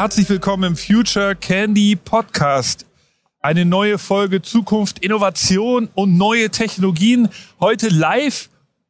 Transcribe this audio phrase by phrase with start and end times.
[0.00, 2.86] herzlich willkommen im Future Candy Podcast.
[3.40, 7.28] Eine neue Folge Zukunft, Innovation und neue Technologien.
[7.58, 8.48] Heute live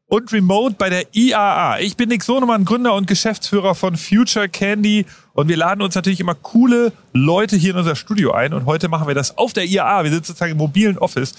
[0.09, 1.79] und remote bei der IAA.
[1.79, 6.21] Ich bin Nick Sonemann, Gründer und Geschäftsführer von Future Candy und wir laden uns natürlich
[6.21, 9.65] immer coole Leute hier in unser Studio ein und heute machen wir das auf der
[9.65, 10.05] IAA.
[10.05, 11.33] Wir sitzen sozusagen im mobilen Office.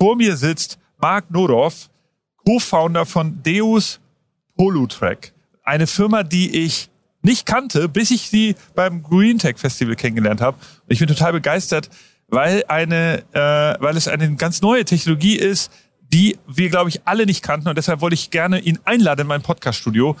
[0.00, 1.90] Vor mir sitzt Marc Nodorf,
[2.46, 4.00] Co-Founder von Deus
[4.56, 5.34] Polutrack.
[5.64, 6.88] Eine Firma, die ich
[7.22, 10.58] nicht kannte, bis ich sie beim Green Tech Festival kennengelernt habe.
[10.88, 11.88] ich bin total begeistert,
[12.28, 15.70] weil eine, äh, weil es eine ganz neue Technologie ist,
[16.12, 17.68] die wir, glaube ich, alle nicht kannten.
[17.68, 20.16] Und deshalb wollte ich gerne ihn einladen in mein Podcast-Studio.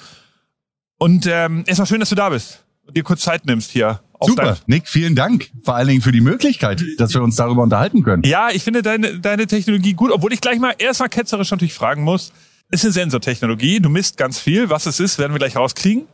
[0.98, 4.00] Und ähm, erstmal schön, dass du da bist und dir kurz Zeit nimmst hier.
[4.24, 5.50] Super, Nick, vielen Dank.
[5.64, 8.22] Vor allen Dingen für die Möglichkeit, dass wir uns darüber unterhalten können.
[8.24, 12.04] Ja, ich finde deine, deine Technologie gut, obwohl ich gleich mal erstmal ketzerisch natürlich fragen
[12.04, 12.32] muss.
[12.70, 14.70] Ist eine Sensortechnologie, du misst ganz viel.
[14.70, 16.06] Was es ist, werden wir gleich rauskriegen.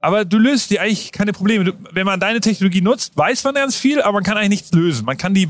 [0.00, 1.64] Aber du löst dir eigentlich keine Probleme.
[1.64, 4.72] Du, wenn man deine Technologie nutzt, weiß man ganz viel, aber man kann eigentlich nichts
[4.72, 5.04] lösen.
[5.04, 5.48] Man kann die,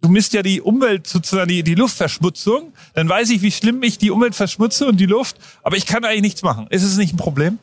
[0.00, 2.72] du misst ja die Umwelt, sozusagen die, die Luftverschmutzung.
[2.94, 6.04] Dann weiß ich, wie schlimm ich die Umwelt verschmutze und die Luft, aber ich kann
[6.04, 6.68] eigentlich nichts machen.
[6.70, 7.58] Ist es nicht ein Problem?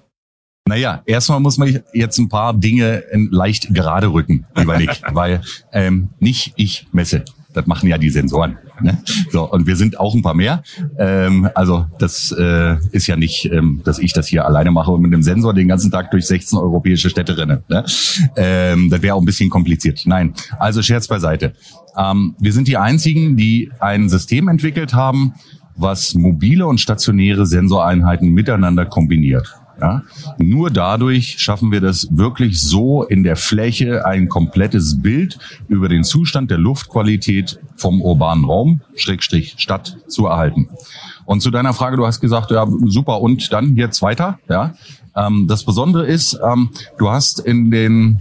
[0.68, 6.10] Naja, erstmal muss man jetzt ein paar Dinge leicht gerade rücken, lieber Nick, weil ähm,
[6.20, 7.24] nicht ich messe.
[7.54, 8.58] Das machen ja die Sensoren.
[8.82, 9.02] Ne?
[9.32, 10.64] So, und wir sind auch ein paar mehr.
[10.98, 15.02] Ähm, also das äh, ist ja nicht, ähm, dass ich das hier alleine mache und
[15.02, 17.64] mit dem Sensor den ganzen Tag durch 16 europäische Städte renne.
[17.68, 17.84] Ne?
[18.36, 20.04] Ähm, das wäre auch ein bisschen kompliziert.
[20.06, 21.54] Nein, also Scherz beiseite.
[21.98, 25.34] Ähm, wir sind die einzigen, die ein System entwickelt haben,
[25.76, 29.56] was mobile und stationäre Sensoreinheiten miteinander kombiniert.
[29.82, 30.04] Ja?
[30.38, 36.04] Nur dadurch schaffen wir das wirklich so in der Fläche ein komplettes Bild über den
[36.04, 40.70] Zustand der Luftqualität vom urbanen Raum, Schrägstrich Stadt, zu erhalten.
[41.26, 44.40] Und zu deiner Frage, du hast gesagt, ja, super, und dann jetzt weiter.
[44.50, 44.74] Ja?
[45.16, 48.20] Ähm, das Besondere ist, ähm, du hast in den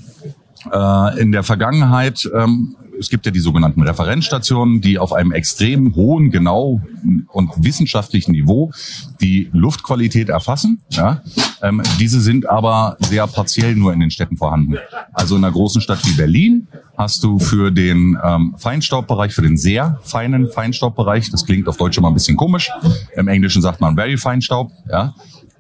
[0.73, 5.95] äh, in der Vergangenheit ähm, es gibt ja die sogenannten Referenzstationen, die auf einem extrem
[5.95, 6.81] hohen, genau
[7.29, 8.73] und wissenschaftlichen Niveau
[9.21, 10.81] die Luftqualität erfassen.
[10.91, 11.23] Ja?
[11.63, 14.77] Ähm, diese sind aber sehr partiell nur in den Städten vorhanden.
[15.13, 19.57] Also in einer großen Stadt wie Berlin hast du für den ähm, Feinstaubbereich, für den
[19.57, 22.71] sehr feinen Feinstaubbereich, das klingt auf Deutsch immer ein bisschen komisch,
[23.15, 25.15] im Englischen sagt man Very Feinstaub, ja,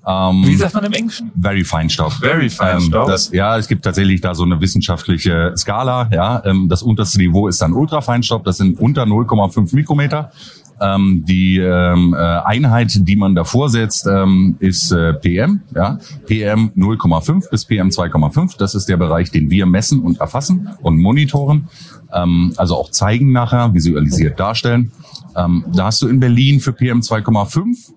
[0.08, 1.30] ähm, Wie sagt man im Englischen?
[1.38, 2.12] Very fine Staub.
[2.14, 3.08] Very fine ähm, Staub.
[3.08, 6.08] Das, ja, es gibt tatsächlich da so eine wissenschaftliche Skala.
[6.10, 8.42] Ja, ähm, das unterste Niveau ist dann Ultrafeinstaub.
[8.44, 10.32] Das sind unter 0,5 Mikrometer.
[10.80, 15.60] Ähm, die ähm, äh, Einheit, die man davor setzt, ähm, ist äh, PM.
[15.74, 15.98] Ja?
[16.26, 18.56] PM 0,5 bis PM 2,5.
[18.56, 21.68] Das ist der Bereich, den wir messen und erfassen und monitoren.
[22.14, 24.92] Ähm, also auch zeigen nachher, visualisiert darstellen.
[25.36, 27.92] Ähm, da hast du in Berlin für PM 2,5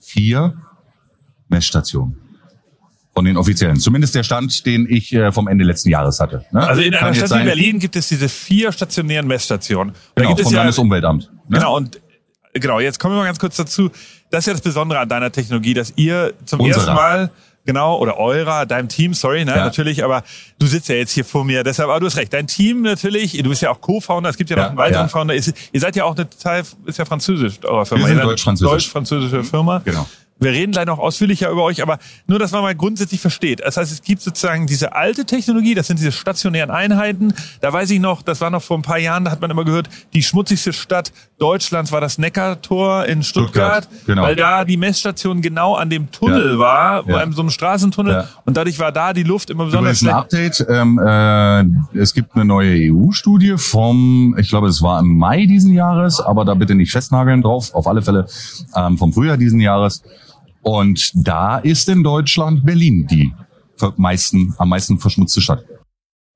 [0.00, 0.54] vier
[1.50, 2.16] Messstationen.
[3.12, 3.76] Von den offiziellen.
[3.76, 6.44] Zumindest der Stand, den ich äh, vom Ende letzten Jahres hatte.
[6.52, 6.66] Ne?
[6.66, 9.94] Also in einer Stadt wie Berlin gibt es diese vier stationären Messstationen.
[10.14, 11.28] Da genau, vom ja, Landesumweltamt.
[11.48, 11.58] Ne?
[11.58, 12.00] Genau, und
[12.54, 13.90] genau, jetzt kommen wir mal ganz kurz dazu.
[14.30, 16.82] Das ist ja das Besondere an deiner Technologie, dass ihr zum Unserer.
[16.82, 17.30] ersten Mal
[17.64, 19.64] genau, oder eurer, deinem Team, sorry, ne, ja.
[19.64, 20.22] natürlich, aber
[20.58, 23.32] du sitzt ja jetzt hier vor mir, deshalb, aber du hast recht, dein Team natürlich,
[23.32, 25.08] du bist ja auch Co-Founder, es gibt ja noch ja, einen weiteren ja.
[25.08, 28.06] Founder, ist, ihr seid ja auch eine Teil, ist ja französisch, eurer Firma.
[28.06, 28.72] Wir sind deutsch-französisch.
[28.72, 29.82] Deutsch-französische Firma.
[29.84, 30.06] Genau.
[30.40, 33.60] Wir reden gleich noch ausführlicher über euch, aber nur, dass man mal grundsätzlich versteht.
[33.60, 37.34] Das heißt, es gibt sozusagen diese alte Technologie, das sind diese stationären Einheiten.
[37.60, 39.66] Da weiß ich noch, das war noch vor ein paar Jahren, da hat man immer
[39.66, 44.22] gehört, die schmutzigste Stadt Deutschlands war das Neckartor in Stuttgart, Stuttgart genau.
[44.22, 46.58] weil da die Messstation genau an dem Tunnel ja.
[46.58, 47.16] war, ja.
[47.16, 48.28] einem so einem Straßentunnel ja.
[48.46, 50.14] und dadurch war da die Luft immer besonders schlecht.
[50.14, 55.18] ein Update, ähm, äh, es gibt eine neue EU-Studie vom, ich glaube, es war im
[55.18, 58.26] Mai diesen Jahres, aber da bitte nicht festnageln drauf, auf alle Fälle
[58.74, 60.02] ähm, vom Frühjahr diesen Jahres
[60.62, 63.32] und da ist in Deutschland Berlin die
[63.96, 65.64] meisten, am meisten verschmutzte Stadt.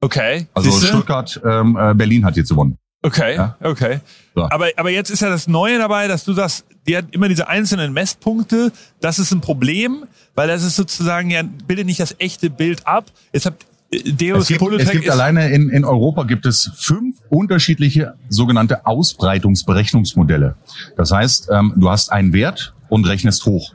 [0.01, 0.47] Okay.
[0.55, 0.89] Also Siehste?
[0.89, 2.79] Stuttgart, ähm, äh, Berlin hat jetzt gewonnen.
[3.03, 3.57] Okay, ja?
[3.63, 4.01] okay.
[4.35, 4.49] So.
[4.51, 7.49] Aber, aber jetzt ist ja das Neue dabei, dass du sagst, die hat immer diese
[7.49, 8.73] einzelnen Messpunkte.
[9.01, 10.05] Das ist ein Problem,
[10.35, 13.07] weil das ist sozusagen ja, bildet nicht das echte Bild ab.
[13.33, 17.19] Jetzt habt äh, Deus es gibt, es gibt alleine in, in Europa gibt es fünf
[17.29, 20.57] unterschiedliche sogenannte Ausbreitungsberechnungsmodelle.
[20.97, 23.75] Das heißt, ähm, du hast einen Wert und rechnest hoch.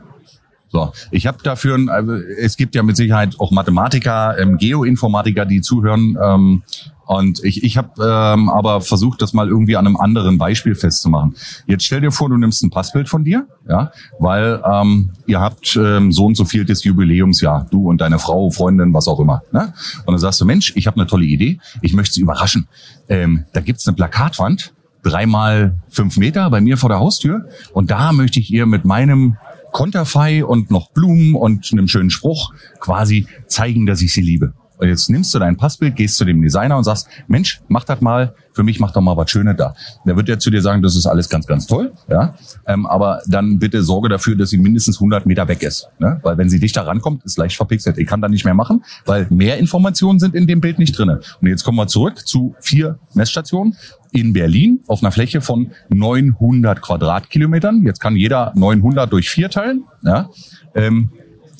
[0.71, 5.61] So, ich habe dafür, also es gibt ja mit Sicherheit auch Mathematiker, ähm, Geoinformatiker, die
[5.61, 6.17] zuhören.
[6.21, 6.63] Ähm,
[7.07, 11.35] und ich, ich habe ähm, aber versucht, das mal irgendwie an einem anderen Beispiel festzumachen.
[11.65, 15.75] Jetzt stell dir vor, du nimmst ein Passbild von dir, ja, weil ähm, ihr habt
[15.75, 19.41] ähm, so und so viel des Jubiläumsjahr, du und deine Frau, Freundin, was auch immer.
[19.51, 19.73] Ne?
[20.05, 22.67] Und dann sagst du, Mensch, ich habe eine tolle Idee, ich möchte sie überraschen.
[23.07, 28.11] Ähm, da gibt's eine Plakatwand, dreimal fünf Meter bei mir vor der Haustür und da
[28.11, 29.37] möchte ich ihr mit meinem
[29.71, 34.53] Konterfei und noch Blumen und einem schönen Spruch quasi zeigen, dass ich sie liebe.
[34.79, 37.99] Und jetzt nimmst du dein Passbild, gehst zu dem Designer und sagst, Mensch, mach das
[37.99, 39.75] mal, für mich mach doch mal was Schönes da.
[40.05, 42.33] Der wird ja zu dir sagen, das ist alles ganz, ganz toll, ja.
[42.65, 46.19] Ähm, aber dann bitte sorge dafür, dass sie mindestens 100 Meter weg ist, ne?
[46.23, 47.97] weil wenn sie dichter rankommt, ist leicht verpixelt.
[47.97, 51.19] Ich kann da nicht mehr machen, weil mehr Informationen sind in dem Bild nicht drinne.
[51.41, 53.75] Und jetzt kommen wir zurück zu vier Messstationen
[54.11, 57.83] in Berlin auf einer Fläche von 900 Quadratkilometern.
[57.85, 59.83] Jetzt kann jeder 900 durch vier teilen.
[60.03, 60.29] Ja?
[60.73, 61.11] Ähm,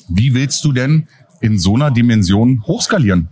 [0.08, 1.06] wie willst du denn
[1.40, 3.28] in so einer Dimension hochskalieren?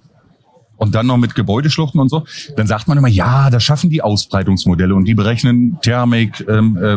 [0.77, 2.25] Und dann noch mit Gebäudeschluchten und so.
[2.57, 6.97] Dann sagt man immer, ja, das schaffen die Ausbreitungsmodelle und die berechnen Thermik, ähm, äh,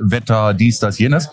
[0.00, 1.30] Wetter, dies, das, jenes.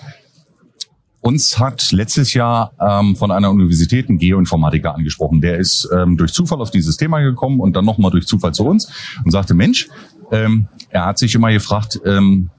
[1.21, 5.41] Uns hat letztes Jahr ähm, von einer Universität ein Geoinformatiker angesprochen.
[5.41, 8.65] Der ist ähm, durch Zufall auf dieses Thema gekommen und dann nochmal durch Zufall zu
[8.65, 8.89] uns
[9.25, 9.89] und sagte, Mensch,
[10.31, 12.49] ähm, er hat sich immer gefragt, ähm,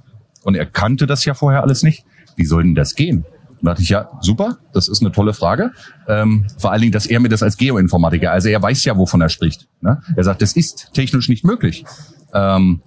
[0.42, 2.04] und er kannte das ja vorher alles nicht,
[2.36, 3.24] wie soll denn das gehen?
[3.60, 5.72] Und da dachte ich, ja, super, das ist eine tolle Frage.
[6.08, 9.20] Ähm, vor allen Dingen, dass er mir das als Geoinformatiker, also er weiß ja, wovon
[9.20, 9.68] er spricht.
[9.80, 10.00] Ne?
[10.16, 11.84] Er sagt, das ist technisch nicht möglich.
[12.32, 12.80] Ähm,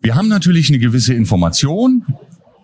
[0.00, 2.04] wir haben natürlich eine gewisse Information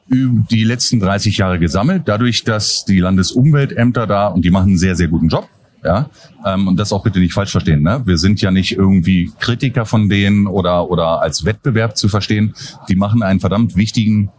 [0.06, 4.78] über die letzten 30 Jahre gesammelt, dadurch, dass die Landesumweltämter da, und die machen einen
[4.78, 5.48] sehr, sehr guten Job,
[5.84, 6.10] ja,
[6.46, 7.82] ähm, und das auch bitte nicht falsch verstehen.
[7.82, 8.02] Ne?
[8.04, 12.54] Wir sind ja nicht irgendwie Kritiker von denen oder oder als Wettbewerb zu verstehen.
[12.88, 14.30] Die machen einen verdammt wichtigen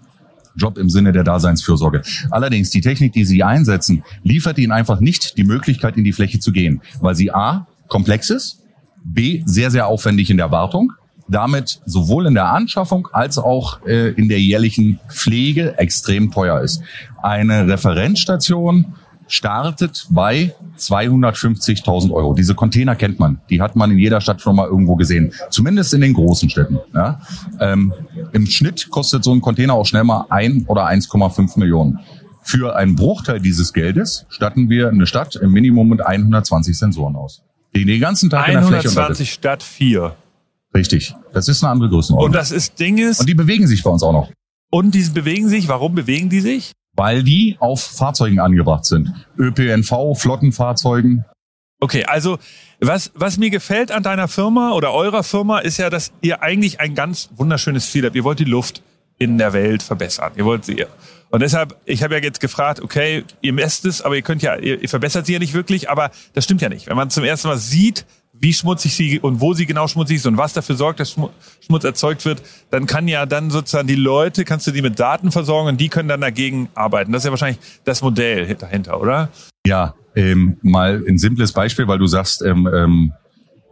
[0.55, 2.01] Job im Sinne der Daseinsfürsorge.
[2.29, 6.39] Allerdings, die Technik, die sie einsetzen, liefert ihnen einfach nicht die Möglichkeit, in die Fläche
[6.39, 8.63] zu gehen, weil sie A, komplex ist,
[9.03, 10.93] B, sehr, sehr aufwendig in der Wartung,
[11.27, 16.81] damit sowohl in der Anschaffung als auch äh, in der jährlichen Pflege extrem teuer ist.
[17.21, 18.95] Eine Referenzstation
[19.27, 22.33] startet bei 250.000 Euro.
[22.33, 23.41] Diese Container kennt man.
[23.49, 25.33] Die hat man in jeder Stadt schon mal irgendwo gesehen.
[25.49, 26.79] Zumindest in den großen Städten.
[26.93, 27.21] Ja.
[27.59, 27.93] Ähm,
[28.31, 31.99] Im Schnitt kostet so ein Container auch schnell mal ein oder 1,5 Millionen.
[32.41, 37.41] Für einen Bruchteil dieses Geldes statten wir eine Stadt im Minimum mit 120 Sensoren aus.
[37.75, 40.15] Die den ganzen Tag 120 in der Fläche statt 4.
[40.75, 41.15] Richtig.
[41.33, 42.27] Das ist eine andere Größenordnung.
[42.27, 44.29] Und das ist Ding ist, Und die bewegen sich bei uns auch noch.
[44.71, 46.71] und die bewegen sich, warum bewegen die sich?
[46.95, 49.11] Weil die auf Fahrzeugen angebracht sind.
[49.37, 51.25] ÖPNV, Flottenfahrzeugen.
[51.79, 52.37] Okay, also
[52.79, 56.79] was, was mir gefällt an deiner Firma oder eurer Firma ist ja, dass ihr eigentlich
[56.79, 58.15] ein ganz wunderschönes Ziel habt.
[58.15, 58.83] Ihr wollt die Luft
[59.17, 60.31] in der Welt verbessern.
[60.35, 60.85] Ihr wollt sie.
[61.29, 64.55] Und deshalb, ich habe ja jetzt gefragt, okay, ihr messt es, aber ihr könnt ja,
[64.55, 66.87] ihr, ihr verbessert sie ja nicht wirklich, aber das stimmt ja nicht.
[66.87, 70.25] Wenn man zum ersten Mal sieht, wie schmutzig sie und wo sie genau schmutzig ist
[70.25, 71.29] und was dafür sorgt, dass Schmu-
[71.65, 72.41] Schmutz erzeugt wird,
[72.71, 75.87] dann kann ja dann sozusagen die Leute, kannst du die mit Daten versorgen und die
[75.87, 77.11] können dann dagegen arbeiten.
[77.11, 79.29] Das ist ja wahrscheinlich das Modell dahinter, oder?
[79.65, 83.13] Ja, ähm, mal ein simples Beispiel, weil du sagst, ähm, ähm,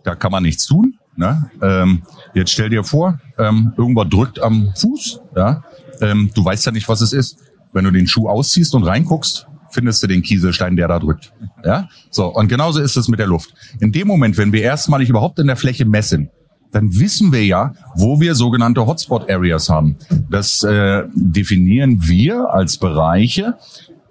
[0.04, 0.98] da kann man nichts tun.
[1.18, 1.52] Ne?
[1.62, 2.04] Ähm,
[2.34, 5.22] jetzt stell dir vor, ähm, irgendwas drückt am Fuß.
[5.36, 5.63] Ja?
[6.00, 7.38] Ähm, du weißt ja nicht, was es ist.
[7.74, 11.34] Wenn du den Schuh ausziehst und reinguckst, findest du den Kieselstein, der da drückt.
[11.66, 11.90] Ja?
[12.10, 13.54] So, und genauso ist es mit der Luft.
[13.80, 16.30] In dem Moment, wenn wir erstmalig überhaupt in der Fläche messen,
[16.72, 19.98] dann wissen wir ja, wo wir sogenannte Hotspot-Areas haben.
[20.30, 23.58] Das äh, definieren wir als Bereiche,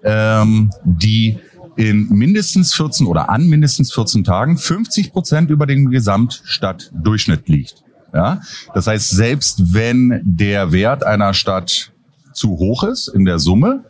[0.03, 1.39] ähm, die
[1.75, 7.83] in mindestens 14 oder an mindestens 14 Tagen 50 Prozent über dem Gesamtstadtdurchschnitt liegt.
[8.13, 8.41] Ja?
[8.73, 11.91] Das heißt, selbst wenn der Wert einer Stadt
[12.33, 13.83] zu hoch ist in der Summe,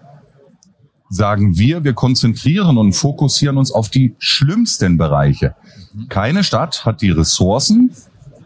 [1.12, 5.56] sagen wir, wir konzentrieren und fokussieren uns auf die schlimmsten Bereiche.
[6.08, 7.92] Keine Stadt hat die Ressourcen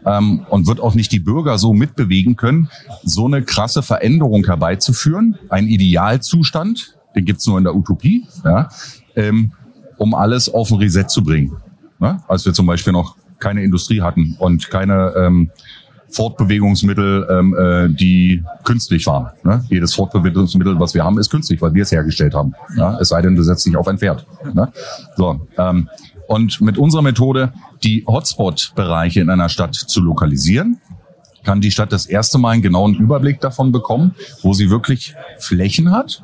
[0.04, 2.68] ähm, und wird auch nicht die Bürger so mitbewegen können,
[3.04, 8.68] so eine krasse Veränderung herbeizuführen, ein Idealzustand, den gibt's nur in der Utopie, ja,
[9.14, 9.52] ähm,
[9.96, 11.56] um alles auf ein Reset zu bringen.
[12.00, 12.20] Ne?
[12.26, 15.50] Als wir zum Beispiel noch keine Industrie hatten und keine ähm,
[16.16, 19.30] Fortbewegungsmittel, ähm, äh, die künstlich waren.
[19.44, 19.64] Ne?
[19.68, 22.54] Jedes Fortbewegungsmittel, was wir haben, ist künstlich, weil wir es hergestellt haben.
[22.76, 22.98] Ja?
[22.98, 24.26] Es sei denn, du setzt dich auf ein Pferd.
[24.52, 24.72] Ne?
[25.16, 25.88] So, ähm,
[26.26, 27.52] und mit unserer Methode,
[27.84, 30.80] die Hotspot-Bereiche in einer Stadt zu lokalisieren,
[31.44, 35.92] kann die Stadt das erste Mal einen genauen Überblick davon bekommen, wo sie wirklich Flächen
[35.92, 36.22] hat,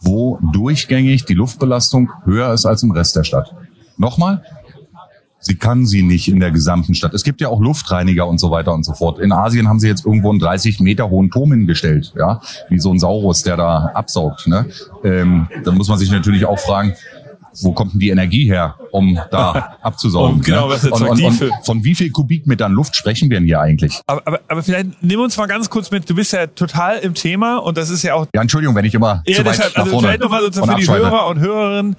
[0.00, 3.54] wo durchgängig die Luftbelastung höher ist als im Rest der Stadt.
[3.96, 4.44] Nochmal,
[5.48, 7.14] sie kann sie nicht in der gesamten Stadt.
[7.14, 9.18] Es gibt ja auch Luftreiniger und so weiter und so fort.
[9.18, 12.92] In Asien haben sie jetzt irgendwo einen 30 Meter hohen Turm hingestellt, ja, wie so
[12.92, 14.46] ein Saurus, der da absaugt.
[14.46, 14.66] Ne?
[15.02, 16.94] Ähm, da muss man sich natürlich auch fragen,
[17.62, 20.36] wo kommt denn die Energie her, um da abzusaugen?
[20.36, 20.74] Um genau, ne?
[20.74, 24.00] was erzeugt und, und, und von wie viel Kubikmetern Luft sprechen wir denn hier eigentlich?
[24.06, 26.08] Aber, aber, aber vielleicht nimm uns mal ganz kurz mit.
[26.08, 28.94] Du bist ja total im Thema und das ist ja auch Ja, Entschuldigung, wenn ich
[28.94, 30.88] immer Ja, zu weit deshalb, nach also vorne vielleicht nochmal sozusagen für die.
[30.88, 31.96] Hörer und Hörerinnen,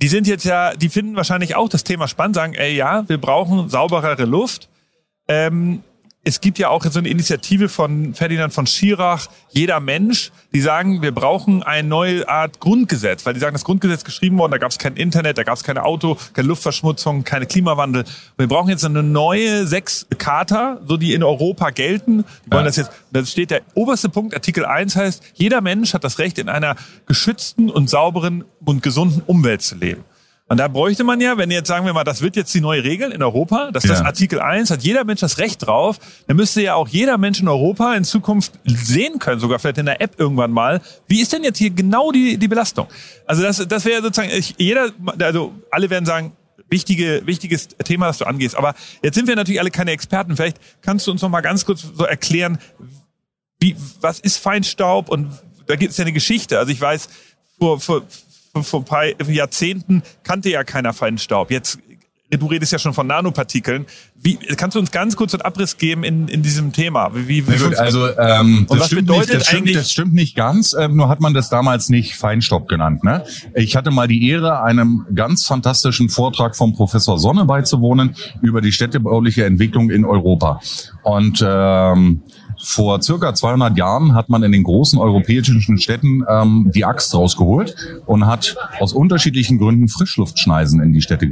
[0.00, 3.18] die sind jetzt ja, die finden wahrscheinlich auch das Thema spannend, sagen, ey ja, wir
[3.18, 4.68] brauchen sauberere Luft.
[5.26, 5.82] Ähm,
[6.28, 11.00] es gibt ja auch so eine Initiative von Ferdinand von Schirach, jeder Mensch, die sagen,
[11.00, 14.70] wir brauchen eine neue Art Grundgesetz, weil die sagen, das Grundgesetz geschrieben worden, da gab
[14.70, 18.04] es kein Internet, da gab es keine Auto, keine Luftverschmutzung, keine Klimawandel.
[18.36, 22.26] Wir brauchen jetzt eine neue sechs Charta, so die in Europa gelten.
[22.44, 22.66] Die wollen ja.
[22.66, 26.36] das jetzt, da steht der oberste Punkt, Artikel 1 heißt, jeder Mensch hat das Recht,
[26.36, 30.04] in einer geschützten und sauberen und gesunden Umwelt zu leben.
[30.48, 32.82] Und da bräuchte man ja, wenn jetzt sagen wir mal, das wird jetzt die neue
[32.82, 33.90] Regel in Europa, dass ja.
[33.90, 37.40] das Artikel 1 hat jeder Mensch das Recht drauf, dann müsste ja auch jeder Mensch
[37.40, 41.34] in Europa in Zukunft sehen können, sogar vielleicht in der App irgendwann mal, wie ist
[41.34, 42.88] denn jetzt hier genau die, die Belastung?
[43.26, 46.32] Also das, das wäre sozusagen, ich, jeder, also alle werden sagen,
[46.70, 48.56] wichtige, wichtiges Thema, das du angehst.
[48.56, 50.34] Aber jetzt sind wir natürlich alle keine Experten.
[50.36, 52.58] Vielleicht kannst du uns noch mal ganz kurz so erklären,
[53.60, 55.30] wie, was ist Feinstaub und
[55.66, 56.58] da gibt es ja eine Geschichte.
[56.58, 57.08] Also ich weiß,
[57.58, 58.02] vor, vor,
[58.62, 61.50] vor ein paar Jahrzehnten kannte ja keiner Feinstaub.
[61.50, 61.78] Jetzt
[62.36, 63.86] du redest ja schon von Nanopartikeln.
[64.20, 67.10] Wie, kannst du uns ganz kurz einen Abriss geben in, in diesem Thema?
[67.14, 70.96] Wie, wie gut, also ähm, das, stimmt nicht, das, stimmt, das stimmt nicht ganz, ähm,
[70.96, 73.02] nur hat man das damals nicht Feinstaub genannt.
[73.02, 73.24] Ne?
[73.54, 78.72] Ich hatte mal die Ehre, einem ganz fantastischen Vortrag vom Professor Sonne beizuwohnen über die
[78.72, 80.60] städtebauliche Entwicklung in Europa.
[81.02, 82.22] Und ähm,
[82.60, 87.76] vor circa 200 Jahren hat man in den großen europäischen Städten ähm, die Axt rausgeholt
[88.06, 91.28] und hat aus unterschiedlichen Gründen Frischluftschneisen in die Städte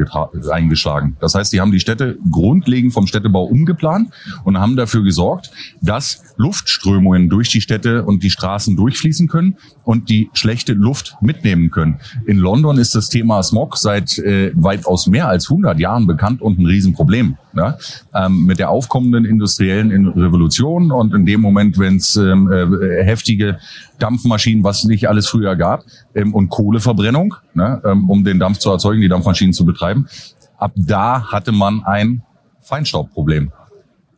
[0.50, 1.16] eingeschlagen.
[1.21, 4.11] Das heißt, die haben die Städte grundlegend vom Städtebau umgeplant
[4.45, 10.09] und haben dafür gesorgt, dass Luftströmungen durch die Städte und die Straßen durchfließen können und
[10.09, 11.99] die schlechte Luft mitnehmen können.
[12.26, 16.59] In London ist das Thema Smog seit äh, weitaus mehr als 100 Jahren bekannt und
[16.59, 17.37] ein Riesenproblem.
[17.56, 17.78] Ja?
[18.14, 23.58] Ähm, mit der aufkommenden industriellen Revolution und in dem Moment, wenn es ähm, äh, heftige
[23.98, 25.84] Dampfmaschinen, was nicht alles früher gab,
[26.14, 30.06] ähm, und Kohleverbrennung, ne, ähm, um den Dampf zu erzeugen, die Dampfmaschinen zu betreiben,
[30.58, 32.22] ab da hatte man ein
[32.62, 33.52] Feinstaubproblem,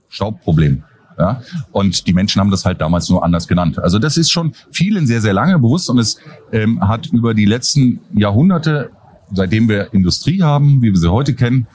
[0.08, 0.82] Staubproblem.
[1.18, 1.42] Ja?
[1.72, 3.78] Und die Menschen haben das halt damals nur anders genannt.
[3.78, 6.18] Also das ist schon vielen sehr, sehr lange bewusst und es
[6.52, 8.90] ähm, hat über die letzten Jahrhunderte,
[9.32, 11.66] seitdem wir Industrie haben, wie wir sie heute kennen,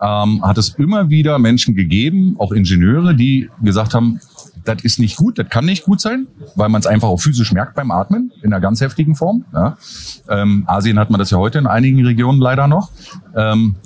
[0.00, 4.20] ähm, hat es immer wieder Menschen gegeben, auch Ingenieure, die gesagt haben,
[4.64, 7.52] das ist nicht gut, das kann nicht gut sein, weil man es einfach auch physisch
[7.52, 9.44] merkt beim Atmen in einer ganz heftigen Form.
[9.52, 9.76] Ja.
[10.28, 12.90] Ähm, Asien hat man das ja heute in einigen Regionen leider noch.
[13.34, 13.76] Ähm,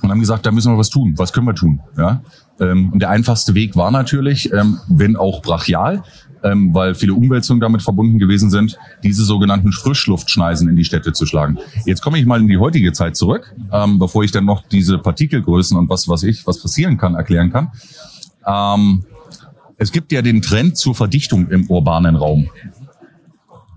[0.00, 1.14] und haben gesagt, da müssen wir was tun.
[1.16, 1.80] Was können wir tun?
[1.96, 2.22] Ja.
[2.60, 6.02] Ähm, und der einfachste Weg war natürlich, ähm, wenn auch brachial,
[6.42, 11.26] ähm, weil viele Umwälzungen damit verbunden gewesen sind, diese sogenannten Frischluftschneisen in die Städte zu
[11.26, 11.58] schlagen.
[11.86, 14.98] Jetzt komme ich mal in die heutige Zeit zurück, ähm, bevor ich dann noch diese
[14.98, 17.72] Partikelgrößen und was, was ich, was passieren kann, erklären kann.
[18.46, 19.04] Ähm,
[19.76, 22.48] es gibt ja den Trend zur Verdichtung im urbanen Raum.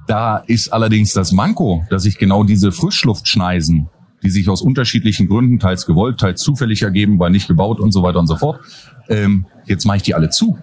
[0.08, 3.88] Da ist allerdings das Manko, dass sich genau diese Frischluftschneisen,
[4.24, 8.04] die sich aus unterschiedlichen Gründen, teils gewollt, teils zufällig ergeben, weil nicht gebaut und so
[8.04, 8.60] weiter und so fort,
[9.10, 10.58] ähm, jetzt mache ich die alle zu.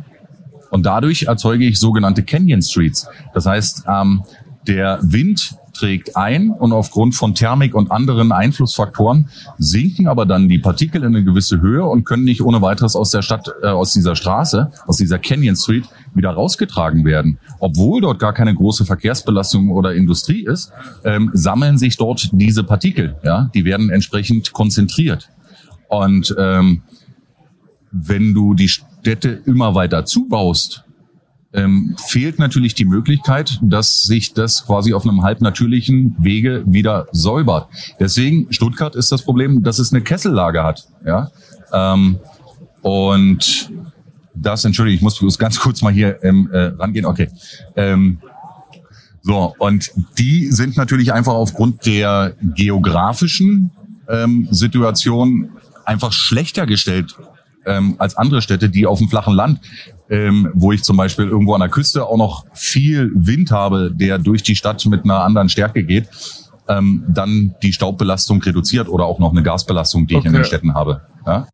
[0.71, 3.07] Und dadurch erzeuge ich sogenannte Canyon Streets.
[3.35, 4.23] Das heißt, ähm,
[4.67, 10.59] der Wind trägt ein und aufgrund von Thermik und anderen Einflussfaktoren sinken aber dann die
[10.59, 13.93] Partikel in eine gewisse Höhe und können nicht ohne weiteres aus der Stadt, äh, aus
[13.93, 15.85] dieser Straße, aus dieser Canyon Street
[16.15, 17.39] wieder rausgetragen werden.
[17.61, 20.73] Obwohl dort gar keine große Verkehrsbelastung oder Industrie ist,
[21.05, 23.17] ähm, sammeln sich dort diese Partikel.
[23.23, 25.31] Ja, die werden entsprechend konzentriert.
[25.89, 26.83] Und ähm,
[27.91, 28.71] wenn du die
[29.01, 30.85] Städte immer weiter zubaust,
[31.53, 37.69] ähm, fehlt natürlich die Möglichkeit, dass sich das quasi auf einem halbnatürlichen Wege wieder säubert.
[37.99, 40.87] Deswegen, Stuttgart ist das Problem, dass es eine Kessellage hat.
[41.07, 41.31] Ja?
[41.73, 42.19] Ähm,
[42.83, 43.73] und
[44.35, 47.07] das, entschuldige, ich muss ganz kurz mal hier ähm, äh, rangehen.
[47.07, 47.29] Okay.
[47.77, 48.19] Ähm,
[49.23, 53.71] so, und die sind natürlich einfach aufgrund der geografischen
[54.09, 55.51] ähm, Situation
[55.85, 57.17] einfach schlechter gestellt
[57.67, 59.61] ähm, als andere Städte, die auf dem flachen Land,
[60.11, 64.19] ähm, wo ich zum Beispiel irgendwo an der Küste auch noch viel Wind habe, der
[64.19, 66.09] durch die Stadt mit einer anderen Stärke geht,
[66.69, 70.23] ähm, dann die Staubbelastung reduziert oder auch noch eine Gasbelastung, die okay.
[70.23, 71.03] ich in den Städten habe.
[71.27, 71.47] Ja?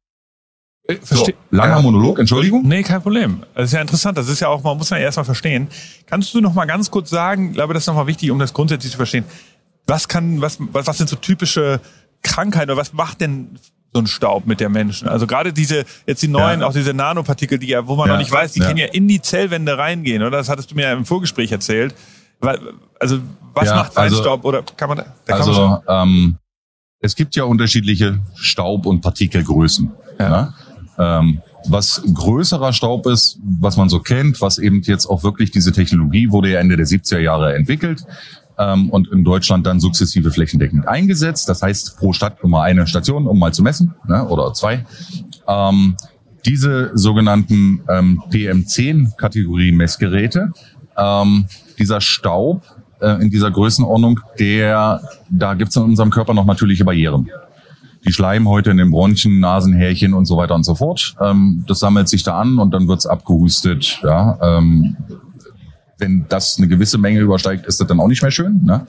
[0.87, 2.67] Äh, so, langer Monolog, Entschuldigung.
[2.67, 3.43] Nee, kein Problem.
[3.55, 4.19] Das ist ja interessant.
[4.19, 5.69] Das ist ja auch, man muss ja erstmal verstehen.
[6.07, 8.39] Kannst du noch mal ganz kurz sagen, ich glaube, das ist noch mal wichtig, um
[8.39, 9.25] das grundsätzlich zu verstehen.
[9.87, 11.81] Was kann, was, was, was sind so typische
[12.23, 13.59] Krankheiten oder was macht denn
[13.95, 15.09] so ein Staub mit der Menschen.
[15.09, 16.67] Also gerade diese, jetzt die neuen, ja.
[16.67, 18.15] auch diese Nanopartikel, die ja, wo man ja.
[18.15, 18.67] noch nicht weiß, die ja.
[18.67, 20.39] können ja in die Zellwände reingehen, oder?
[20.39, 21.95] Das hattest du mir ja im Vorgespräch erzählt.
[22.99, 23.21] Also
[23.55, 25.33] was macht Feinstaub also, oder kann man da?
[25.33, 26.39] also man ähm,
[27.01, 29.93] es gibt ja unterschiedliche Staub- und Partikelgrößen.
[30.19, 30.55] Ja.
[30.99, 35.73] Ähm, was größerer Staub ist, was man so kennt, was eben jetzt auch wirklich diese
[35.73, 38.05] Technologie wurde ja Ende der 70er Jahre entwickelt,
[38.59, 41.49] ähm, und in Deutschland dann sukzessive flächendeckend eingesetzt.
[41.49, 44.85] Das heißt, pro Stadt immer eine Station, um mal zu messen, ne, oder zwei.
[45.47, 45.97] Ähm,
[46.47, 50.53] diese sogenannten ähm, PM10-Kategorie-Messgeräte,
[50.97, 51.47] ähm,
[51.79, 52.63] dieser Staub
[53.01, 57.31] äh, in dieser Größenordnung, der, da gibt's in unserem Körper noch natürliche Barrieren.
[58.07, 61.17] Die Schleimhäute in den Bronchien, Nasenhärchen und so weiter und so fort.
[61.21, 64.01] Ähm, das sammelt sich da an und dann wird's abgehustet.
[64.03, 64.97] Ja, ähm,
[65.99, 68.63] wenn das eine gewisse Menge übersteigt, ist das dann auch nicht mehr schön.
[68.65, 68.87] Ne?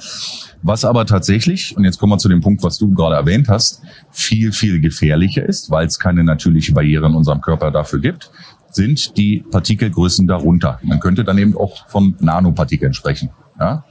[0.62, 3.82] Was aber tatsächlich, und jetzt kommen wir zu dem Punkt, was du gerade erwähnt hast,
[4.12, 8.32] viel, viel gefährlicher ist, weil es keine natürliche Barriere in unserem Körper dafür gibt,
[8.72, 10.80] sind die Partikelgrößen darunter.
[10.84, 13.30] Man könnte dann eben auch von Nanopartikeln sprechen.
[13.60, 13.86] Ja?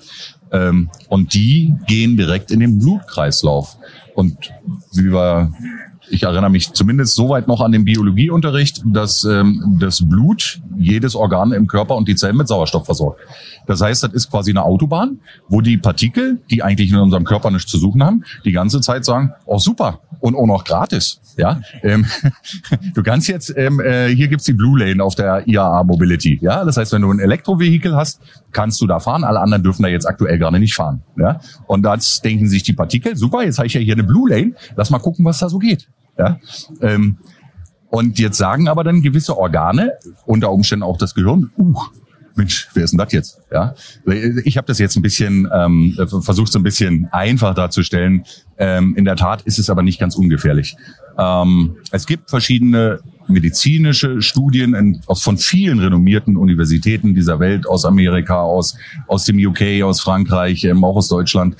[0.52, 3.76] Ähm, und die gehen direkt in den Blutkreislauf.
[4.14, 4.52] Und
[4.92, 5.52] wie wir
[6.08, 11.52] ich erinnere mich zumindest soweit noch an den Biologieunterricht, dass ähm, das Blut jedes Organ
[11.52, 13.20] im Körper und die Zellen mit Sauerstoff versorgt.
[13.66, 17.50] Das heißt, das ist quasi eine Autobahn, wo die Partikel, die eigentlich in unserem Körper
[17.50, 21.20] nichts zu suchen haben, die ganze Zeit sagen, oh super, und auch noch gratis.
[21.36, 22.06] Ja, ähm,
[22.94, 26.38] du kannst jetzt, ähm, äh, hier gibt's die Blue Lane auf der IAA Mobility.
[26.40, 29.22] Ja, das heißt, wenn du ein Elektrovehikel hast, kannst du da fahren.
[29.22, 31.02] Alle anderen dürfen da jetzt aktuell gerade nicht fahren.
[31.18, 34.30] Ja, und das denken sich die Partikel, super, jetzt habe ich ja hier eine Blue
[34.30, 35.88] Lane, lass mal gucken, was da so geht.
[36.16, 36.38] Ja,
[36.80, 37.18] ähm,
[37.90, 39.92] und jetzt sagen aber dann gewisse Organe,
[40.24, 41.74] unter Umständen auch das Gehirn, uh,
[42.36, 43.40] Mensch, wer ist denn das jetzt?
[43.52, 43.74] Ja,
[44.44, 48.24] ich habe das jetzt ein bisschen ähm, versucht, so ein bisschen einfach darzustellen.
[48.58, 50.76] Ähm, in der Tat ist es aber nicht ganz ungefährlich.
[51.18, 58.40] Ähm, es gibt verschiedene medizinische Studien in, von vielen renommierten Universitäten dieser Welt, aus Amerika,
[58.40, 58.76] aus,
[59.06, 61.56] aus dem UK, aus Frankreich, ähm, auch aus Deutschland,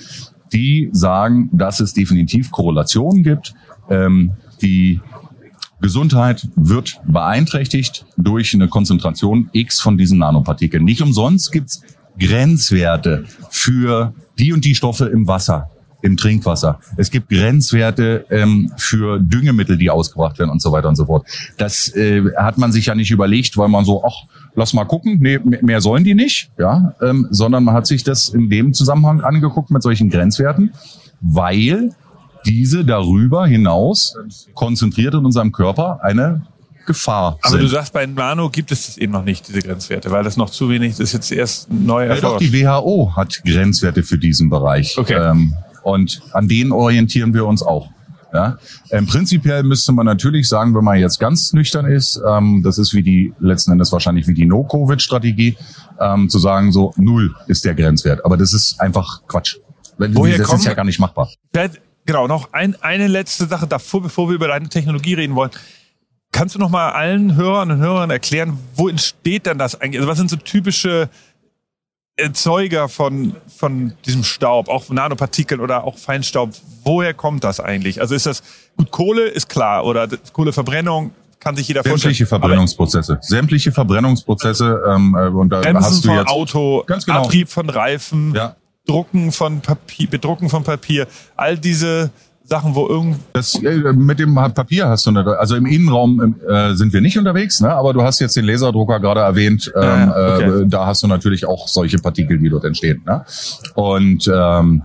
[0.53, 3.55] die sagen, dass es definitiv Korrelationen gibt,
[3.91, 5.01] ähm, die
[5.81, 10.85] Gesundheit wird beeinträchtigt durch eine Konzentration X von diesen Nanopartikeln.
[10.85, 11.83] Nicht umsonst gibt's
[12.19, 15.71] Grenzwerte für die und die Stoffe im Wasser,
[16.03, 16.79] im Trinkwasser.
[16.97, 21.27] Es gibt Grenzwerte ähm, für Düngemittel, die ausgebracht werden und so weiter und so fort.
[21.57, 25.19] Das äh, hat man sich ja nicht überlegt, weil man so, ach, lass mal gucken,
[25.21, 29.23] nee, mehr sollen die nicht, ja, ähm, sondern man hat sich das in dem Zusammenhang
[29.23, 30.73] angeguckt mit solchen Grenzwerten,
[31.21, 31.91] weil
[32.47, 34.17] diese darüber hinaus
[34.55, 36.47] konzentriert in unserem Körper eine
[36.87, 37.39] Gefahr.
[37.41, 37.63] Aber sind.
[37.63, 40.51] du sagst, bei Nano gibt es das eben noch nicht, diese Grenzwerte, weil das noch
[40.51, 42.23] zu wenig, das ist jetzt erst neu erforscht.
[42.23, 44.99] Ja, doch, die WHO hat Grenzwerte für diesen Bereich.
[44.99, 45.15] Okay.
[45.15, 47.91] Ähm, und an denen orientieren wir uns auch.
[48.33, 48.59] Ja?
[48.91, 52.93] Ähm, prinzipiell müsste man natürlich sagen, wenn man jetzt ganz nüchtern ist, ähm, das ist
[52.93, 55.57] wie die, letzten Endes wahrscheinlich wie die No-Covid-Strategie,
[56.01, 58.25] ähm, zu sagen, so null ist der Grenzwert.
[58.25, 59.57] Aber das ist einfach Quatsch.
[59.97, 61.31] Woher das ist ja gar nicht machbar.
[62.07, 65.51] Genau, noch ein, eine letzte Sache davor, bevor wir über deine Technologie reden wollen.
[66.33, 70.01] Kannst du noch mal allen Hörern und Hörern erklären, wo entsteht denn das eigentlich?
[70.01, 71.09] Also was sind so typische
[72.17, 76.51] Erzeuger von, von diesem Staub, auch Nanopartikeln oder auch Feinstaub?
[76.85, 78.01] Woher kommt das eigentlich?
[78.01, 78.43] Also ist das,
[78.77, 82.41] gut, Kohle ist klar oder Kohleverbrennung kann sich jeder Sämtliche vorstellen.
[82.41, 83.19] Verbrennungsprozesse.
[83.21, 84.83] Sämtliche Verbrennungsprozesse.
[84.89, 87.25] Ähm, äh, und da Bremsen hast du von jetzt, Auto, ganz genau.
[87.25, 88.35] Abrieb von Reifen.
[88.35, 88.57] Ja,
[88.87, 92.11] Drucken von Papier, Bedrucken von Papier, all diese
[92.47, 96.75] Sachen, wo irgend das äh, mit dem Papier hast du eine, also im Innenraum äh,
[96.75, 97.73] sind wir nicht unterwegs, ne?
[97.73, 100.63] Aber du hast jetzt den Laserdrucker gerade erwähnt, ähm, Ah, okay.
[100.63, 103.03] äh, da hast du natürlich auch solche Partikel, die dort entstehen.
[103.07, 103.25] Ne?
[103.75, 104.83] Und ähm,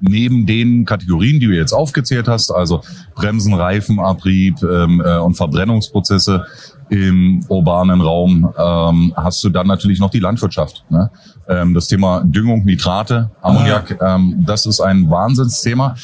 [0.00, 2.82] neben den Kategorien, die du jetzt aufgezählt hast, also
[3.14, 6.44] Bremsen, Reifenabrieb ähm, äh, und Verbrennungsprozesse
[6.90, 10.84] im urbanen Raum, ähm, hast du dann natürlich noch die Landwirtschaft.
[10.90, 11.10] Ne?
[11.48, 15.96] Ähm, das Thema Düngung, Nitrate, Ammoniak, ähm, das ist ein Wahnsinnsthema.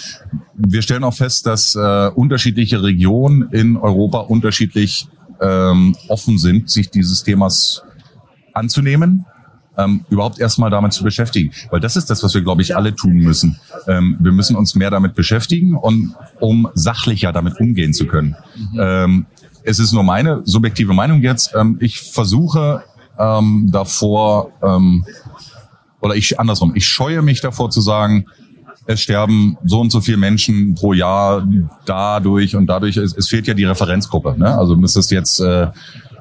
[0.54, 5.08] Wir stellen auch fest, dass äh, unterschiedliche Regionen in Europa unterschiedlich
[5.40, 7.82] ähm, offen sind, sich dieses Themas
[8.52, 9.26] anzunehmen
[9.76, 11.52] ähm, überhaupt erstmal damit zu beschäftigen.
[11.70, 13.58] Weil das ist das, was wir, glaube ich, alle tun müssen.
[13.86, 18.36] Ähm, wir müssen uns mehr damit beschäftigen und um sachlicher damit umgehen zu können.
[18.78, 19.26] Ähm,
[19.62, 21.54] es ist nur meine subjektive Meinung jetzt.
[21.54, 22.84] Ähm, ich versuche
[23.18, 25.04] ähm, davor, ähm,
[26.00, 28.26] oder ich andersrum, ich scheue mich davor zu sagen,
[28.86, 31.46] es sterben so und so viele Menschen pro Jahr
[31.86, 34.34] dadurch und dadurch, es, es fehlt ja die Referenzgruppe.
[34.36, 34.56] Ne?
[34.56, 35.68] Also müsstest jetzt äh,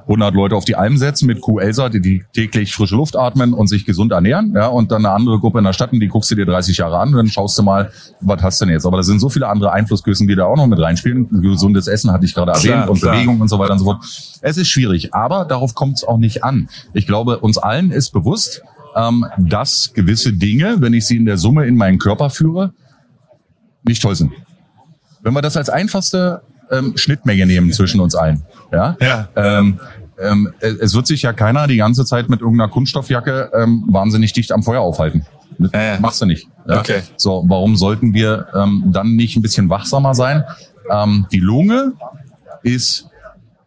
[0.03, 3.67] 100 Leute auf die Alm setzen mit Q-Elsa, die, die täglich frische Luft atmen und
[3.67, 6.29] sich gesund ernähren, ja, und dann eine andere Gruppe in der Stadt, und die guckst
[6.31, 8.85] du dir 30 Jahre an und dann schaust du mal, was hast du denn jetzt?
[8.85, 11.29] Aber da sind so viele andere Einflussgrößen, die da auch noch mit reinspielen.
[11.41, 13.15] Gesundes Essen hatte ich gerade Klar, erwähnt und klar.
[13.15, 14.03] Bewegung und so weiter und so fort.
[14.41, 16.69] Es ist schwierig, aber darauf kommt es auch nicht an.
[16.93, 18.61] Ich glaube, uns allen ist bewusst,
[18.95, 22.73] ähm, dass gewisse Dinge, wenn ich sie in der Summe in meinen Körper führe,
[23.83, 24.31] nicht toll sind.
[25.21, 26.41] Wenn wir das als einfachste
[26.73, 29.27] ähm, Schnittmenge nehmen zwischen uns allen, ja, Ja.
[29.35, 29.79] ähm,
[30.19, 34.51] ähm, es wird sich ja keiner die ganze Zeit mit irgendeiner Kunststoffjacke ähm, wahnsinnig dicht
[34.51, 35.25] am Feuer aufhalten.
[35.73, 35.99] Ja, ja.
[35.99, 36.47] Machst du nicht.
[36.67, 36.79] Ja?
[36.79, 37.01] Okay.
[37.17, 40.43] So, warum sollten wir ähm, dann nicht ein bisschen wachsamer sein?
[40.89, 41.93] Ähm, die Lunge
[42.61, 43.07] ist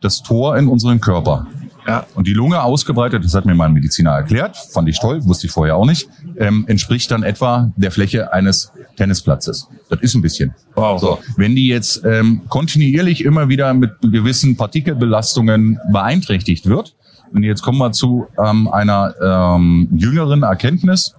[0.00, 1.46] das Tor in unseren Körper.
[1.86, 2.06] Ja.
[2.14, 5.52] Und die Lunge ausgebreitet, das hat mir mein Mediziner erklärt, fand ich toll, wusste ich
[5.52, 9.68] vorher auch nicht, ähm, entspricht dann etwa der Fläche eines Tennisplatzes.
[9.88, 10.54] Das ist ein bisschen.
[10.74, 11.00] Wow.
[11.00, 16.94] So, wenn die jetzt ähm, kontinuierlich immer wieder mit gewissen Partikelbelastungen beeinträchtigt wird,
[17.32, 21.14] und jetzt kommen wir zu ähm, einer ähm, jüngeren Erkenntnis,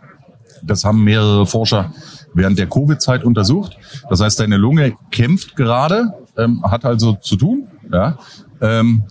[0.63, 1.93] das haben mehrere Forscher
[2.34, 3.77] während der Covid-Zeit untersucht.
[4.10, 8.17] Das heißt, deine Lunge kämpft gerade, ähm, hat also zu tun, ja,
[8.62, 9.03] ähm,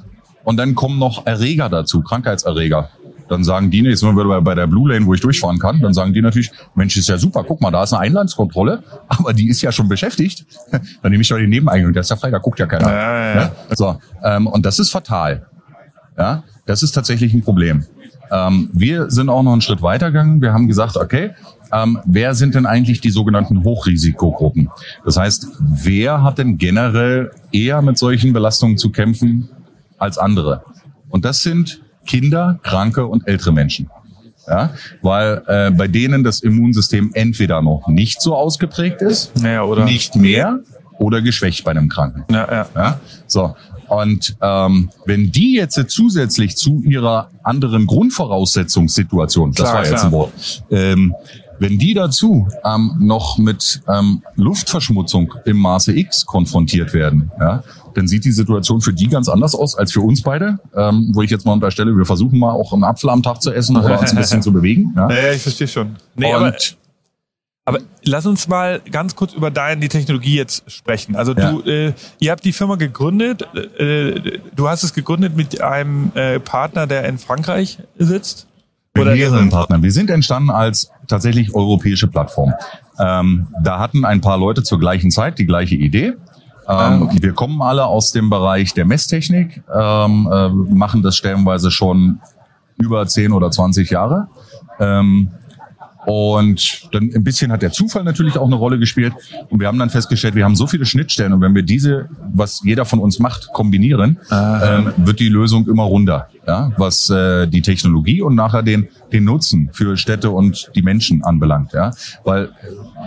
[0.46, 2.88] und dann kommen noch Erreger dazu, Krankheitserreger.
[3.28, 5.92] Dann sagen die, jetzt sind wir bei der Blue Lane, wo ich durchfahren kann, dann
[5.92, 9.48] sagen die natürlich, Mensch, ist ja super, guck mal, da ist eine Einlandskontrolle, aber die
[9.48, 10.46] ist ja schon beschäftigt.
[10.70, 12.88] Dann nehme ich doch den Nebeneingang, der ist ja frei, da guckt ja keiner.
[12.88, 13.52] Ja, ja, ja.
[13.74, 15.46] So, ähm, und das ist fatal.
[16.16, 17.84] Ja, das ist tatsächlich ein Problem.
[18.30, 20.40] Ähm, wir sind auch noch einen Schritt weitergegangen.
[20.40, 21.32] Wir haben gesagt, okay,
[21.72, 24.70] ähm, wer sind denn eigentlich die sogenannten Hochrisikogruppen?
[25.04, 29.48] Das heißt, wer hat denn generell eher mit solchen Belastungen zu kämpfen
[29.98, 30.64] als andere?
[31.08, 33.90] Und das sind Kinder, Kranke und ältere Menschen.
[34.48, 34.70] Ja,
[35.02, 39.84] weil äh, bei denen das Immunsystem entweder noch nicht so ausgeprägt ist, Naja, oder?
[39.84, 40.60] nicht mehr
[40.98, 42.24] oder geschwächt bei einem Kranken.
[42.30, 42.66] Ja, ja.
[42.76, 43.00] Ja?
[43.26, 43.56] So.
[43.88, 50.04] Und ähm, wenn die jetzt zusätzlich zu ihrer anderen Grundvoraussetzungssituation, das Klar, war jetzt klar.
[50.04, 51.14] ein Wort, ähm,
[51.58, 57.62] wenn die dazu ähm, noch mit ähm, Luftverschmutzung im Maße X konfrontiert werden, ja,
[57.96, 60.58] dann sieht die Situation für die ganz anders aus als für uns beide.
[60.74, 63.52] Ähm, wo ich jetzt mal unterstelle, wir versuchen mal auch einen Apfel am Tag zu
[63.52, 64.92] essen oder uns ein bisschen zu bewegen.
[64.94, 65.10] Ja.
[65.10, 65.96] Ja, ja, ich verstehe schon.
[66.14, 66.54] Nee, aber,
[67.64, 71.16] aber lass uns mal ganz kurz über deine die Technologie jetzt sprechen.
[71.16, 71.52] Also Ja.
[71.52, 73.42] du, äh, ihr habt die Firma gegründet.
[73.78, 78.46] Äh, du hast es gegründet mit einem äh, Partner, der in Frankreich sitzt.
[78.94, 79.82] Mit Oder mehreren Partnern.
[79.82, 82.54] Wir sind entstanden als tatsächlich europäische Plattform.
[82.98, 86.14] Ähm, da hatten ein paar Leute zur gleichen Zeit die gleiche Idee.
[86.68, 87.18] Ähm, okay.
[87.20, 92.20] Wir kommen alle aus dem Bereich der Messtechnik, ähm, äh, machen das stellenweise schon
[92.78, 94.28] über 10 oder 20 Jahre.
[94.80, 95.30] Ähm,
[96.06, 99.12] und dann ein bisschen hat der Zufall natürlich auch eine Rolle gespielt.
[99.50, 102.60] Und wir haben dann festgestellt, wir haben so viele Schnittstellen und wenn wir diese, was
[102.62, 106.28] jeder von uns macht, kombinieren, ähm, wird die Lösung immer runder.
[106.46, 111.24] Ja, was äh, die Technologie und nachher den, den Nutzen für Städte und die Menschen
[111.24, 111.72] anbelangt.
[111.72, 111.90] Ja,
[112.22, 112.50] weil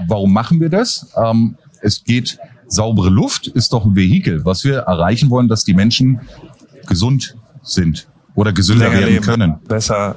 [0.10, 1.10] warum machen wir das?
[1.16, 2.38] Ähm, es geht
[2.70, 6.22] saubere Luft ist doch ein Vehikel, was wir erreichen wollen, dass die Menschen
[6.88, 9.60] gesund sind oder gesünder länger werden leben, können.
[9.68, 10.16] besser.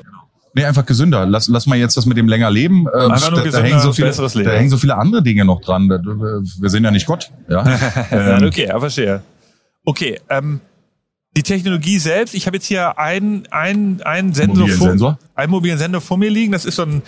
[0.54, 1.24] Nee, einfach gesünder.
[1.24, 2.86] Lass, lass mal jetzt das mit dem länger leben.
[2.86, 4.50] Äh, Einfach nur da, da, hängen so viele, besseres Leben.
[4.50, 5.88] da hängen so viele andere Dinge noch dran.
[5.88, 7.30] Wir sind ja nicht Gott.
[7.48, 7.64] Ja?
[8.10, 9.22] Ähm, okay, ja, verstehe.
[9.84, 10.60] Okay, ähm,
[11.36, 15.18] die Technologie selbst, ich habe jetzt hier einen, einen, einen Sensor, Mobilen vor, Sensor?
[15.34, 16.52] einen mobilen Sensor vor mir liegen.
[16.52, 17.02] Das ist so ein,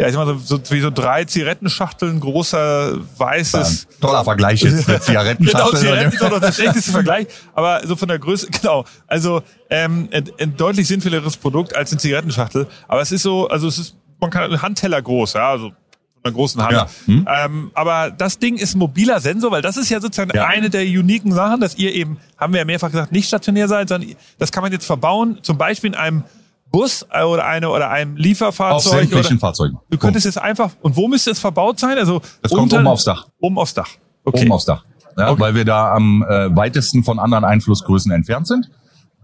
[0.00, 3.86] ja, ich sag mal so, so wie so drei Zigarettenschachteln, großer weißes.
[4.00, 4.74] toller Vergleich jetzt.
[4.74, 5.78] Eine Genau, Zigarettenschachtel.
[5.78, 8.84] Zigaretten ist auch noch der schlechteste Vergleich, aber so von der Größe, genau.
[9.06, 12.66] Also ähm, ein, ein deutlich sinnvolleres Produkt als eine Zigarettenschachtel.
[12.88, 15.76] Aber es ist so, also es ist, man kann ein Handteller groß, ja, also von
[16.24, 16.72] einer großen Hand.
[16.72, 16.86] Ja.
[17.06, 17.26] Hm.
[17.28, 20.46] Ähm, aber das Ding ist ein mobiler Sensor, weil das ist ja sozusagen Ja.
[20.46, 23.88] eine der uniken Sachen, dass ihr eben, haben wir ja mehrfach gesagt, nicht stationär seid,
[23.90, 26.24] sondern das kann man jetzt verbauen, zum Beispiel in einem
[26.70, 29.00] Bus oder eine oder einem Auf Lieferfahrzeug.
[29.00, 29.78] sämtlichen Oder, Fahrzeugen.
[29.90, 31.98] du könntest es einfach, und wo müsste es verbaut sein?
[31.98, 33.26] Also Das kommt oben aufs Dach.
[33.40, 33.88] Oben aufs Dach.
[34.24, 34.42] Okay.
[34.42, 34.84] Oben aufs Dach.
[35.18, 35.40] Ja, Okay.
[35.40, 38.70] Weil wir da am äh, weitesten von anderen Einflussgrößen entfernt sind.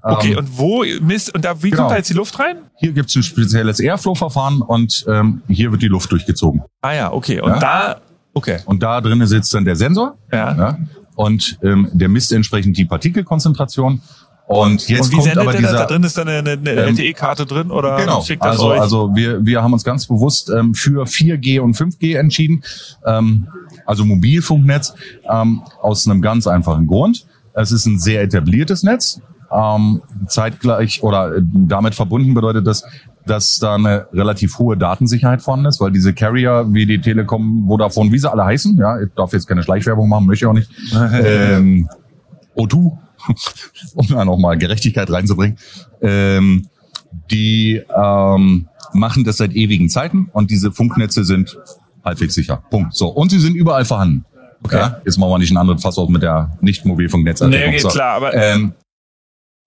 [0.02, 1.82] Okay, Ähm, und wo misst, und da, wie genau.
[1.82, 2.58] kommt da jetzt die Luft rein?
[2.78, 6.62] hier gibt's ein spezielles Airflow-Verfahren und ähm, hier wird die Luft durchgezogen.
[6.82, 7.40] Ah ja, okay.
[7.40, 7.58] Und Ja.
[7.58, 7.96] da,
[8.34, 8.58] okay.
[8.66, 10.16] Und da drinnen sitzt dann der Sensor.
[10.32, 10.78] Ja.
[11.14, 14.02] und ähm, der misst entsprechend die Partikelkonzentration.
[14.48, 17.46] Und jetzt und wie kommt aber dieser Da drin ist dann eine, eine Ähm, LTE-Karte
[17.46, 18.80] drin oder Genau, schickt das also, euch?
[18.80, 22.62] also wir, wir haben uns ganz bewusst ähm, für 4G und 5G entschieden,
[23.04, 23.48] ähm,
[23.86, 24.94] also Mobilfunknetz,
[25.28, 27.26] ähm, aus einem ganz einfachen Grund.
[27.54, 29.20] Es ist ein sehr etabliertes Netz.
[29.50, 32.84] Ähm, zeitgleich oder äh, damit verbunden bedeutet das,
[33.26, 38.12] dass da eine relativ hohe Datensicherheit vorhanden ist, weil diese Carrier wie die Telekom, Vodafone,
[38.12, 40.70] wie sie alle heißen, ja, ich darf jetzt keine Schleichwerbung machen, möchte ich auch nicht,
[41.24, 41.88] ähm,
[42.56, 42.96] O2,
[43.94, 45.58] um da nochmal Gerechtigkeit reinzubringen,
[46.02, 46.68] ähm,
[47.30, 51.56] die ähm, machen das seit ewigen Zeiten und diese Funknetze sind
[52.04, 52.62] halbwegs sicher.
[52.70, 52.94] Punkt.
[52.94, 53.08] So.
[53.08, 54.24] Und sie sind überall vorhanden.
[54.62, 54.76] Okay.
[54.78, 57.40] Ja, jetzt machen wir nicht einen anderen Fass auf mit der Nicht-Mobilfunknetz.
[57.42, 58.72] Nee, geht klar, aber- ähm,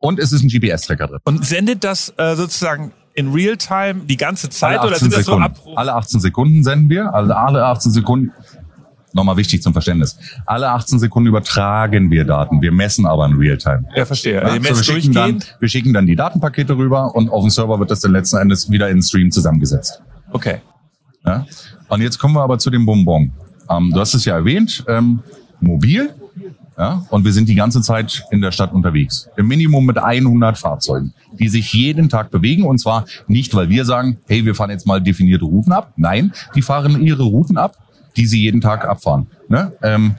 [0.02, 1.19] und es ist ein GPS-Tracker drin.
[1.26, 5.26] Und sendet das äh, sozusagen in Realtime die ganze Zeit Alle oder 18 sind das
[5.26, 5.43] so Sekunden.
[5.43, 5.78] ab?
[5.78, 7.13] alle 18 Sekunden senden wir.
[7.13, 8.32] Also alle 18 Sekunden.
[9.13, 10.17] Nochmal wichtig zum Verständnis.
[10.45, 12.62] Alle 18 Sekunden übertragen wir Daten.
[12.62, 13.86] Wir messen aber in Realtime.
[13.95, 14.36] Ja, verstehe.
[14.36, 17.30] Ja, Also ihr so wir, messt schicken dann, wir schicken dann die Datenpakete rüber und
[17.30, 20.02] auf dem Server wird das dann letzten Endes wieder in den Stream zusammengesetzt.
[20.32, 20.62] Okay.
[21.26, 21.45] Ja?
[21.88, 23.32] Und jetzt kommen wir aber zu dem Bonbon.
[23.69, 25.22] Ähm, du hast es ja erwähnt, ähm,
[25.60, 26.13] mobil.
[26.78, 27.06] Ja?
[27.10, 29.30] Und wir sind die ganze Zeit in der Stadt unterwegs.
[29.38, 32.63] Im Minimum mit 100 Fahrzeugen, die sich jeden Tag bewegen.
[32.63, 35.93] Und zwar nicht, weil wir sagen, hey, wir fahren jetzt mal definierte Routen ab.
[35.98, 37.76] Nein, die fahren ihre Routen ab,
[38.19, 39.27] die sie jeden Tag abfahren.
[39.47, 39.71] Ne?
[39.82, 40.15] Ähm,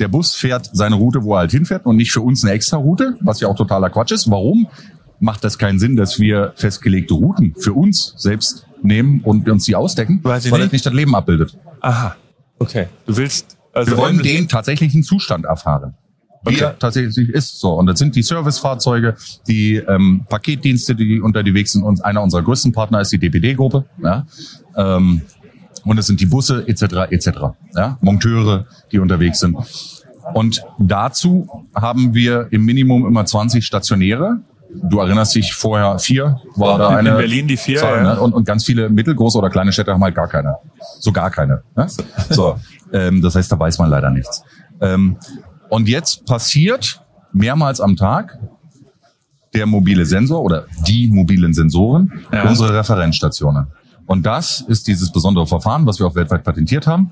[0.00, 2.76] der Bus fährt seine Route, wo er halt hinfährt und nicht für uns eine extra
[2.78, 4.28] Route, was ja auch totaler Quatsch ist.
[4.28, 4.66] Warum
[5.20, 9.76] macht das keinen Sinn, dass wir festgelegte Routen für uns selbst nehmen und uns die
[9.76, 10.18] ausdecken?
[10.22, 10.66] Weiß weil nicht.
[10.66, 11.56] das nicht das Leben abbildet.
[11.80, 12.16] Aha.
[12.58, 12.88] Okay.
[13.06, 15.94] Du willst also Wir wollen den tatsächlichen Zustand erfahren.
[16.46, 16.64] Wie Okay.
[16.64, 17.58] er tatsächlich ist.
[17.60, 17.72] So.
[17.74, 19.16] Und das sind die Servicefahrzeuge,
[19.48, 21.82] die ähm, Paketdienste, die unterwegs sind.
[21.84, 23.84] Und einer unserer größten Partner ist die DPD-Gruppe.
[24.02, 24.26] Ja?
[24.76, 25.22] Ähm,
[25.84, 27.10] und es sind die Busse etc.
[27.10, 27.28] etc.
[27.74, 27.98] Ja?
[28.00, 29.56] Monteure, die unterwegs sind.
[30.32, 34.38] Und dazu haben wir im Minimum immer 20 Stationäre.
[34.74, 38.14] Du erinnerst dich, vorher vier war da In eine Berlin die vier, Zahl, ja.
[38.14, 38.20] ne?
[38.20, 40.56] und, und ganz viele mittelgroße oder kleine Städte haben halt gar keine.
[40.98, 41.62] So gar keine.
[41.76, 41.86] Ne?
[42.30, 42.58] So,
[42.92, 44.42] ähm, das heißt, da weiß man leider nichts.
[44.80, 45.16] Ähm,
[45.68, 47.00] und jetzt passiert
[47.32, 48.38] mehrmals am Tag
[49.54, 52.48] der mobile Sensor oder die mobilen Sensoren Ja.
[52.48, 53.68] unsere Referenzstationen.
[54.06, 57.10] Und das ist dieses besondere Verfahren, was wir auch weltweit patentiert haben.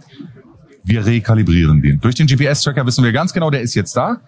[0.85, 2.01] Wir rekalibrieren den.
[2.01, 4.21] Durch den GPS-Tracker wissen wir ganz genau, der ist jetzt da.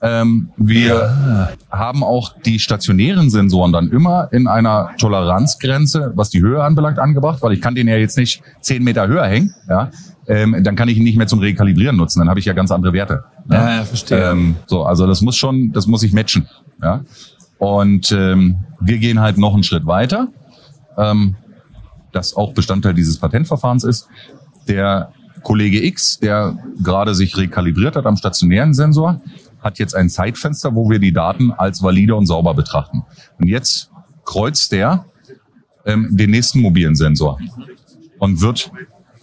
[0.00, 6.62] Ähm, wir haben auch die stationären Sensoren dann immer in einer Toleranzgrenze, was die Höhe
[6.62, 9.54] anbelangt, angebracht, weil ich kann den ja jetzt nicht zehn Meter höher hängen.
[9.68, 9.90] Ja?
[10.28, 12.20] Ähm, dann kann ich ihn nicht mehr zum Rekalibrieren nutzen.
[12.20, 13.24] Dann habe ich ja ganz andere Werte.
[13.50, 14.30] Ja, ja, verstehe.
[14.30, 16.48] Ähm, so, also das muss schon, das muss ich matchen.
[16.80, 17.00] Ja?
[17.58, 20.28] Und ähm, wir gehen halt noch einen Schritt weiter,
[20.96, 21.34] ähm,
[22.12, 24.08] das auch Bestandteil dieses Patentverfahrens ist.
[24.66, 29.20] Der Kollege X, der gerade sich rekalibriert hat am stationären Sensor,
[29.60, 33.04] hat jetzt ein Zeitfenster, wo wir die Daten als valide und sauber betrachten.
[33.38, 33.90] Und jetzt
[34.24, 35.04] kreuzt der
[35.86, 37.38] ähm, den nächsten mobilen Sensor
[38.18, 38.70] und wird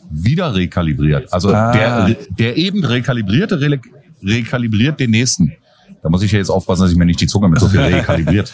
[0.09, 1.31] wieder rekalibriert.
[1.33, 1.71] Also Ah.
[1.73, 3.79] der, der eben rekalibrierte re
[4.23, 5.53] rekalibriert den nächsten.
[6.01, 7.79] Da muss ich ja jetzt aufpassen, dass ich mir nicht die Zunge mit so viel
[7.81, 8.53] rekalibriert.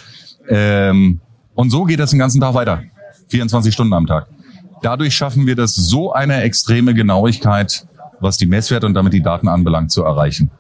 [0.50, 1.20] ähm,
[1.54, 2.82] und so geht das den ganzen Tag weiter.
[3.32, 4.28] 24 Stunden am Tag.
[4.82, 7.88] Dadurch schaffen wir das so eine extreme Genauigkeit,
[8.20, 10.52] was die Messwerte und damit die Daten anbelangt, zu erreichen.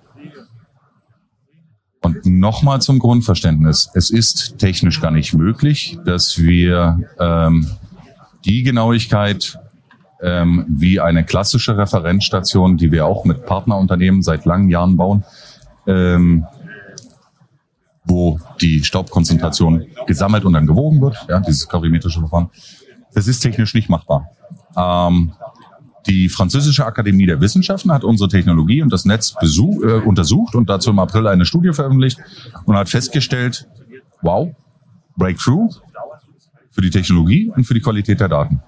[2.03, 3.91] Und nochmal zum Grundverständnis.
[3.93, 7.69] Es ist technisch gar nicht möglich, dass wir ähm,
[8.43, 9.59] die Genauigkeit
[10.21, 15.23] ähm, wie eine klassische Referenzstation, die wir auch mit Partnerunternehmen seit langen Jahren bauen,
[15.85, 16.45] ähm,
[18.11, 22.49] wo die Staubkonzentration gesammelt und dann gewogen wird, ja, dieses kalorimetrische Verfahren.
[23.13, 24.27] Das ist technisch nicht machbar.
[24.75, 25.33] Ähm,
[26.07, 30.69] die Französische Akademie der Wissenschaften hat unsere Technologie und das Netz besuch, äh, untersucht und
[30.69, 32.19] dazu im April eine Studie veröffentlicht
[32.65, 33.67] und hat festgestellt,
[34.21, 34.53] wow,
[35.15, 35.81] Breakthrough
[36.71, 38.61] für die Technologie und für die Qualität der Daten.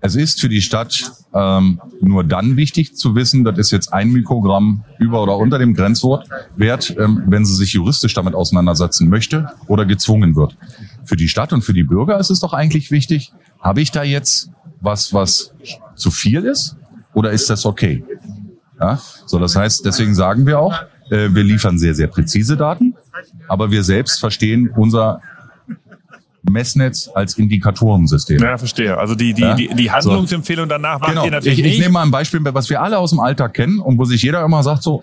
[0.00, 4.10] Es ist für die Stadt ähm, nur dann wichtig zu wissen, das ist jetzt ein
[4.10, 9.50] Mikrogramm über oder unter dem Grenzwert, Wert, ähm, wenn sie sich juristisch damit auseinandersetzen möchte
[9.66, 10.56] oder gezwungen wird.
[11.04, 14.04] Für die Stadt und für die Bürger ist es doch eigentlich wichtig, habe ich da
[14.04, 15.52] jetzt was, was
[15.96, 16.76] zu viel ist
[17.14, 18.04] oder ist das okay?
[18.80, 20.80] Ja, so das heißt, deswegen sagen wir auch,
[21.10, 22.94] äh, wir liefern sehr, sehr präzise Daten,
[23.48, 25.20] aber wir selbst verstehen unser
[26.50, 28.38] Messnetz als Indikatorensystem.
[28.40, 28.96] Ja, verstehe.
[28.98, 29.54] Also die, die, Ja?
[29.54, 31.24] die, die Handlungsempfehlung danach macht Genau.
[31.24, 31.80] ihr natürlich Ich, ich nicht.
[31.80, 34.44] nehme mal ein Beispiel, was wir alle aus dem Alltag kennen und wo sich jeder
[34.44, 35.02] immer sagt so,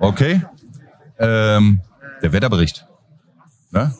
[0.00, 0.42] okay,
[1.18, 1.80] ähm,
[2.22, 2.86] der Wetterbericht.
[3.70, 3.92] Ne?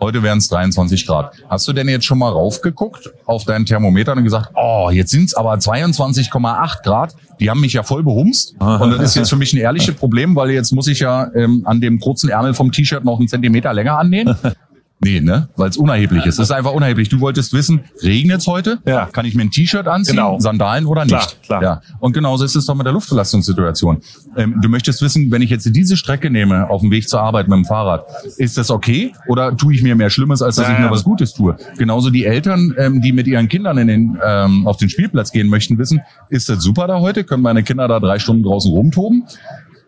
[0.00, 1.34] Heute wären es 23 Grad.
[1.48, 5.24] Hast du denn jetzt schon mal raufgeguckt auf deinen Thermometer und gesagt, oh, jetzt sind
[5.24, 7.16] es aber 22,8 Grad.
[7.40, 8.54] Die haben mich ja voll behumst.
[8.60, 11.62] Und das ist jetzt für mich ein ehrliches Problem, weil jetzt muss ich ja ähm,
[11.64, 14.36] an dem kurzen Ärmel vom T-Shirt noch einen Zentimeter länger annähen.
[15.00, 15.48] Nee, ne?
[15.56, 16.40] Weil es unerheblich ist.
[16.40, 17.08] Es ist einfach unerheblich.
[17.08, 18.78] Du wolltest wissen, regnet's heute?
[18.84, 19.06] Ja.
[19.06, 20.40] Kann ich mir ein T-Shirt anziehen, Genau.
[20.40, 21.42] Sandalen oder Klar, nicht?
[21.44, 21.62] klar.
[21.62, 21.80] Ja.
[22.00, 23.98] Und genauso ist es doch mit der Luftbelastungssituation.
[24.36, 27.46] Ähm, du möchtest wissen, wenn ich jetzt diese Strecke nehme auf dem Weg zur Arbeit
[27.46, 28.06] mit dem Fahrrad,
[28.38, 29.12] ist das okay?
[29.28, 30.90] Oder tue ich mir mehr Schlimmes, als dass Ja, ich mir ja.
[30.90, 31.56] was Gutes tue?
[31.76, 35.46] Genauso die Eltern, ähm, die mit ihren Kindern in den, ähm, auf den Spielplatz gehen
[35.48, 37.22] möchten, wissen, ist das super da heute?
[37.22, 39.24] Können meine Kinder da drei Stunden draußen rumtoben?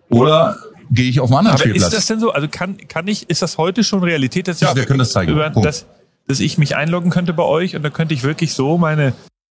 [0.08, 0.56] Oder
[0.90, 1.92] gehe ich auf einen anderen Aber Spielplatz?
[1.92, 2.32] ist das denn so?
[2.32, 4.48] Also kann, kann ich, ist das heute schon Realität?
[4.48, 5.32] Dass Ja, ich, wir können das zeigen.
[5.32, 5.86] Über, dass,
[6.26, 9.14] dass ich mich einloggen könnte bei euch und dann könnte ich wirklich so meine,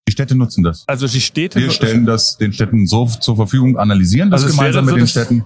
[0.07, 0.83] die Städte nutzen das.
[0.87, 1.59] also die Städte.
[1.59, 5.07] Wir stellen das den Städten so zur Verfügung, analysieren das Also gemeinsam mit so, den
[5.07, 5.45] Städten.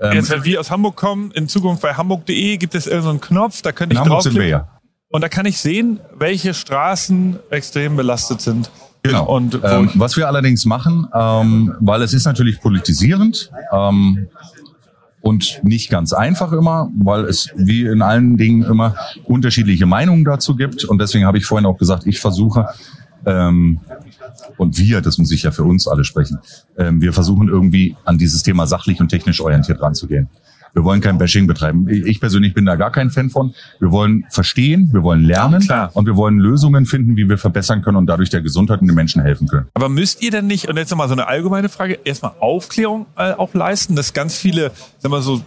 [0.00, 3.62] Ähm, Jetzt, wenn wir aus Hamburg kommen, in Zukunft bei hamburg.de gibt es irgendeinen Knopf,
[3.62, 4.80] da könnte in ich Hamburg sind wir draufklicken ja.
[5.10, 8.70] und da kann ich sehen, welche Straßen extrem belastet sind.
[9.02, 9.24] Genau.
[9.24, 14.26] Und ähm, was wir allerdings machen, ähm, weil es ist natürlich politisierend ähm,
[15.26, 20.54] und nicht ganz einfach immer, weil es wie in allen Dingen immer unterschiedliche Meinungen dazu
[20.54, 20.84] gibt.
[20.84, 22.68] Und deswegen habe ich vorhin auch gesagt, ich versuche
[23.24, 23.80] ähm,
[24.56, 26.38] und wir, das muss ich ja für uns alle sprechen,
[26.78, 30.28] ähm, wir versuchen irgendwie an dieses Thema sachlich und technisch orientiert ranzugehen.
[30.76, 31.88] Wir wollen kein Bashing betreiben.
[31.88, 33.54] Ich persönlich bin da gar kein Fan von.
[33.80, 35.90] Wir wollen verstehen, wir wollen lernen Klar.
[35.94, 38.94] und wir wollen Lösungen finden, wie wir verbessern können und dadurch der Gesundheit und den
[38.94, 39.68] Menschen helfen können.
[39.72, 43.32] Aber müsst ihr denn nicht, und jetzt nochmal so eine allgemeine Frage, erstmal Aufklärung äh,
[43.32, 45.40] auch leisten, dass ganz viele, sagen wir so,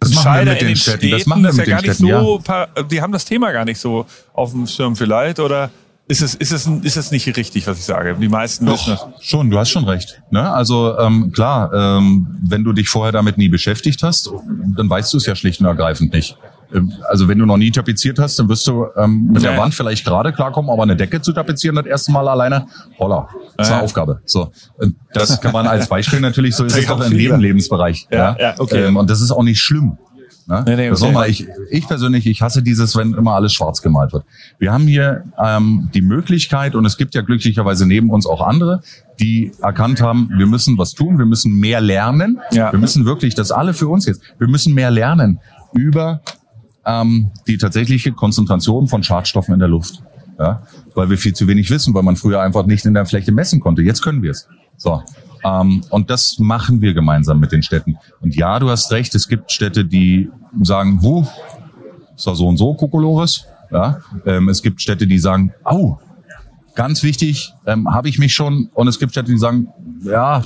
[0.00, 0.98] Das machen wir mit in den den Städten.
[0.98, 3.52] Städten, Das machen wir ja mit den gar nicht Städten, so, die haben das Thema
[3.52, 5.70] gar nicht so auf dem Schirm vielleicht, oder
[6.06, 8.14] ist es, ist es, ist es nicht richtig, was ich sage?
[8.20, 9.00] Die meisten wissen das.
[9.00, 10.22] Doch, schon, du hast schon recht.
[10.30, 10.52] Ne?
[10.52, 14.30] Also ähm, klar, ähm, wenn du dich vorher damit nie beschäftigt hast,
[14.76, 16.36] dann weißt du es ja schlicht und ergreifend nicht.
[16.74, 19.52] Ähm, Also wenn du noch nie tapeziert hast, dann wirst du ähm, mit Ja.
[19.52, 22.66] der Wand vielleicht gerade klarkommen, aber eine Decke zu tapezieren das erste Mal alleine,
[22.98, 23.84] holla, das ist eine Ja.
[23.84, 24.20] Aufgabe.
[24.26, 24.52] So,
[25.14, 28.08] das kann man als Beispiel natürlich so ist es Ja, auch in jedem Lebensbereich.
[28.10, 28.84] Ja, ja, okay.
[28.84, 29.96] Ähm, und das ist auch nicht schlimm.
[30.46, 30.62] Ne?
[30.66, 31.10] Nee, nee, Das okay.
[31.10, 34.24] nochmal, ich, ich persönlich, ich hasse dieses, wenn immer alles schwarz gemalt wird.
[34.58, 38.82] Wir haben hier ähm, die Möglichkeit, und es gibt ja glücklicherweise neben uns auch andere,
[39.20, 42.40] die erkannt haben, wir müssen was tun, wir müssen mehr lernen.
[42.52, 42.72] Ja.
[42.72, 45.40] Wir müssen wirklich, das alle für uns jetzt, wir müssen mehr lernen
[45.72, 46.20] über
[46.84, 50.02] ähm, die tatsächliche Konzentration von Schadstoffen in der Luft.
[50.38, 50.62] Ja?
[50.94, 53.60] Weil wir viel zu wenig wissen, weil man früher einfach nicht in der Fläche messen
[53.60, 53.82] konnte.
[53.82, 54.46] Jetzt können wir es.
[54.76, 55.02] So.
[55.44, 57.98] Ähm, und das machen wir gemeinsam mit den Städten.
[58.20, 60.30] Und ja, du hast recht, es gibt Städte, die
[60.62, 61.26] sagen, wo,
[62.16, 63.46] ist da so und so, Kokolores.
[63.70, 64.00] Ja?
[64.24, 65.98] Ähm, es gibt Städte, die sagen, au,
[66.74, 68.70] ganz wichtig, ähm, habe ich mich schon.
[68.74, 69.68] Und es gibt Städte, die sagen,
[70.02, 70.42] ja,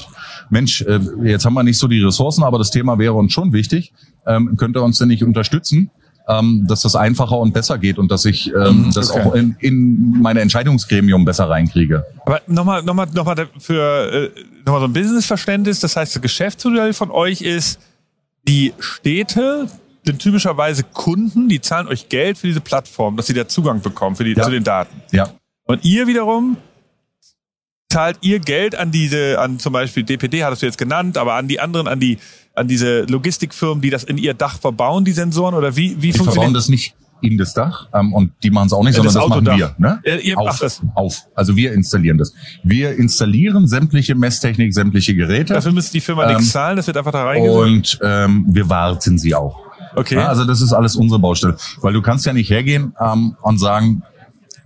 [0.50, 3.52] Mensch, äh, jetzt haben wir nicht so die Ressourcen, aber das Thema wäre uns schon
[3.52, 3.92] wichtig.
[4.26, 5.90] Ähm, könnt ihr uns denn nicht unterstützen,
[6.28, 9.22] ähm, dass das einfacher und besser geht und dass ich ähm, das okay.
[9.22, 12.04] auch in, in meine Entscheidungsgremium besser reinkriege?
[12.26, 15.80] Aber nochmal, nochmal, nochmal für äh, nochmal so ein Businessverständnis.
[15.80, 17.80] Das heißt, das Geschäftsmodell von euch ist,
[18.46, 19.68] die Städte
[20.04, 24.16] sind typischerweise Kunden, die zahlen euch Geld für diese Plattform, dass sie da Zugang bekommen
[24.16, 24.42] für die, Ja.
[24.42, 25.02] zu den Daten.
[25.12, 25.32] Ja,
[25.64, 26.56] Und ihr wiederum
[27.90, 31.48] zahlt ihr Geld an diese, an zum Beispiel DPD hattest du jetzt genannt, aber an
[31.48, 32.18] die anderen, an die,
[32.58, 36.12] an diese Logistikfirmen, die das in ihr Dach verbauen, die Sensoren oder wie, wie die
[36.12, 39.14] verbauen funktioniert das nicht in das Dach ähm, und die machen es auch nicht, sondern
[39.14, 39.74] das das, machen wir.
[39.78, 40.00] Ne?
[40.04, 40.80] Ja, ihr auf, macht das.
[40.94, 41.22] auf.
[41.34, 42.32] Also wir installieren das.
[42.62, 46.96] Wir installieren sämtliche Messtechnik, sämtliche Geräte Dafür müsste die Firma Ähm, nichts zahlen, das wird
[46.96, 47.58] einfach da reingesetzt.
[47.58, 49.58] und ähm, wir warten sie auch.
[49.96, 50.16] Okay.
[50.16, 51.56] Ja, also das ist alles unsere Baustelle.
[51.80, 54.02] Weil du kannst ja nicht hergehen ähm, und sagen,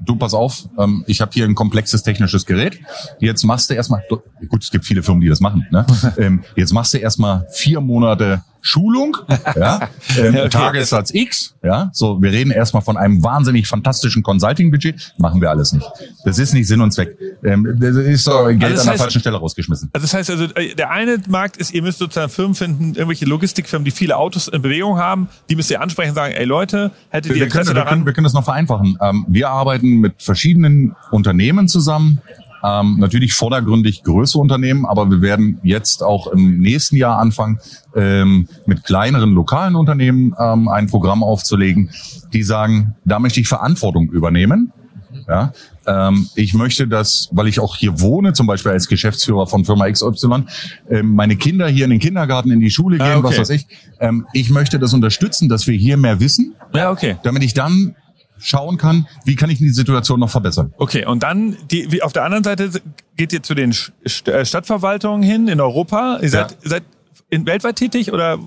[0.05, 2.81] du pass auf, ähm, ich habe hier ein komplexes technisches Gerät.
[3.21, 4.03] Jetzt machst du erstmal,
[4.49, 5.67] gut, es gibt viele Firmen, die das machen.
[5.71, 5.87] Ne?
[6.19, 9.17] ähm, jetzt machst du erstmal vier Monate Schulung,
[9.57, 10.49] ja, ähm, okay.
[10.49, 11.91] Tagessatz X, ja.
[11.93, 15.15] So, wir reden erstmal von einem wahnsinnig fantastischen Consulting-Budget.
[15.19, 15.85] Machen wir alles nicht.
[16.25, 17.19] Das ist nicht Sinn und Zweck.
[17.43, 19.91] Ähm, das ist so Geld das an der falschen Stelle rausgeschmissen.
[19.93, 23.25] Also das heißt also, äh, der eine Markt ist, ihr müsst sozusagen Firmen finden, irgendwelche
[23.25, 26.93] Logistikfirmen, die viele Autos in Bewegung haben, die müsst ihr ansprechen und sagen, ey Leute,
[27.09, 28.07] hättet ihr Wir können, Interesse wir, können, daran?
[28.07, 28.97] wir können das noch vereinfachen.
[29.01, 32.21] Ähm, wir arbeiten mit verschiedenen Unternehmen zusammen.
[32.65, 37.59] Ähm, natürlich vordergründig größere Unternehmen, aber wir werden jetzt auch im nächsten Jahr anfangen,
[37.97, 41.91] ähm, mit kleineren lokalen Unternehmen ähm, ein Programm aufzulegen,
[42.33, 44.73] die sagen, da möchte ich Verantwortung übernehmen.
[45.29, 45.53] Ja,
[45.87, 49.91] ähm, ich möchte, dass, weil ich auch hier wohne, zum Beispiel als Geschäftsführer von Firma
[49.91, 50.45] XY,
[50.89, 53.29] ähm, meine Kinder hier in den Kindergarten, in die Schule gehen, Ah, okay.
[53.29, 53.67] was weiß ich.
[54.01, 57.17] Ähm, ich möchte das unterstützen, dass wir hier mehr wissen, Ja, okay.
[57.25, 57.95] damit ich dann
[58.43, 60.73] schauen kann, wie kann ich die Situation noch verbessern.
[60.79, 62.71] Okay, und dann die, wie auf der anderen Seite
[63.17, 66.19] geht ihr zu den äh, Stadtverwaltungen hin in Europa.
[66.23, 66.69] Ihr seid, Ja.
[66.71, 66.83] seid
[67.31, 68.39] in, weltweit tätig oder?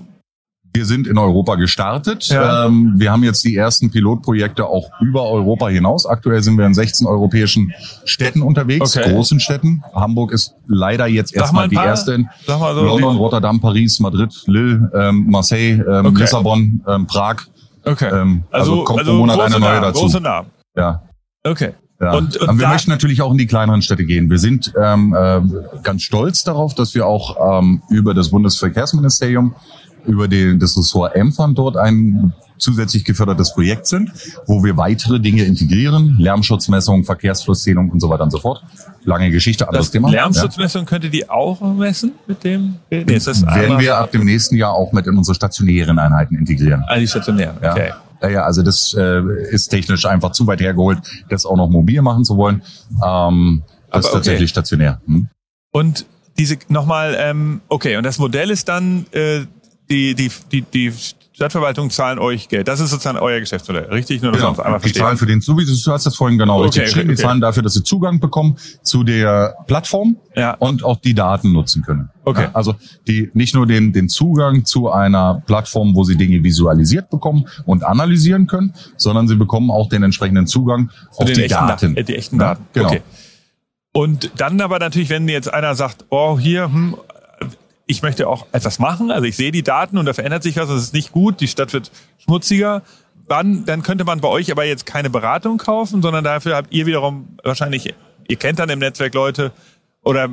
[0.74, 2.28] Wir sind in Europa gestartet.
[2.28, 2.66] Ja.
[2.66, 6.04] Ähm, wir haben jetzt die ersten Pilotprojekte auch über Europa hinaus.
[6.04, 7.72] Aktuell sind wir in 16 europäischen
[8.04, 9.10] Städten unterwegs, Okay.
[9.10, 9.82] großen Städten.
[9.94, 12.26] Hamburg ist leider jetzt erstmal die erste.
[12.46, 12.52] So.
[12.58, 16.20] London, Rotterdam, Paris, Madrid, Lille, ähm, Marseille, ähm, Okay.
[16.20, 17.36] Lissabon, ähm, Prag.
[17.86, 18.10] Okay.
[18.12, 20.00] Ähm, also kommt pro Monat eine neue Namen, dazu.
[20.02, 20.50] Große Namen.
[20.76, 21.02] Ja.
[21.44, 21.72] Okay.
[22.00, 22.12] Ja.
[22.12, 24.28] Und- und wir möchten natürlich auch in die kleineren Städte gehen.
[24.28, 25.40] Wir sind ähm, äh,
[25.82, 29.54] ganz stolz darauf, dass wir auch ähm, über das Bundesverkehrsministerium,
[30.04, 34.10] über den, das Ressort Emfern dort ein zusätzlich gefördertes Projekt sind,
[34.46, 38.62] wo wir weitere Dinge integrieren, Lärmschutzmessung, Verkehrsflusszählung und so weiter und so fort.
[39.04, 40.10] Lange Geschichte, anderes Das Thema.
[40.10, 42.76] Lärmschutzmessung könnt ihr die auch messen mit dem?
[42.90, 43.54] Nee, ist das Ja.
[43.54, 46.84] Werden wir ab dem nächsten Jahr auch mit in unsere stationären Einheiten integrieren.
[46.88, 47.56] Ah, die stationären.
[47.62, 47.72] Ja.
[47.72, 47.92] Okay.
[48.22, 50.98] Ja, ja, also das äh, ist technisch einfach zu weit hergeholt,
[51.28, 52.62] das auch noch mobil machen zu wollen.
[53.04, 54.14] Ähm, das Aber ist okay.
[54.14, 55.00] tatsächlich stationär.
[55.06, 55.28] Hm?
[55.70, 56.06] Und
[56.38, 59.42] diese nochmal, ähm, okay, und das Modell ist dann, äh,
[59.90, 60.92] die, die, die, die
[61.36, 62.66] Stadtverwaltung zahlen euch Geld.
[62.66, 64.22] Das ist sozusagen euer Geschäftsmodell, richtig?
[64.22, 64.88] Nur, dass uns einmal Genau.
[64.90, 67.16] Die zahlen für den, so wie du hast das vorhin genau Okay, richtig geschrieben, okay,
[67.16, 70.54] die zahlen dafür, dass sie Zugang bekommen zu der Plattform Ja.
[70.54, 72.08] und auch die Daten nutzen können.
[72.24, 72.44] Okay.
[72.44, 72.74] Ja, also
[73.06, 77.84] die nicht nur den, den Zugang zu einer Plattform, wo sie Dinge visualisiert bekommen und
[77.84, 81.96] analysieren können, sondern sie bekommen auch den entsprechenden Zugang Zu auf die echten Daten.
[81.98, 82.64] Äh, die echten Ja, Daten.
[82.72, 82.88] genau.
[82.88, 83.02] Okay.
[83.92, 86.96] Und dann aber natürlich, wenn jetzt einer sagt, oh, hier, hm,
[87.86, 90.68] ich möchte auch etwas machen, also ich sehe die Daten und da verändert sich was,
[90.68, 92.82] das ist nicht gut, die Stadt wird schmutziger,
[93.28, 96.86] dann, dann könnte man bei euch aber jetzt keine Beratung kaufen, sondern dafür habt ihr
[96.86, 97.94] wiederum wahrscheinlich,
[98.28, 99.52] ihr kennt dann im Netzwerk Leute
[100.02, 100.28] oder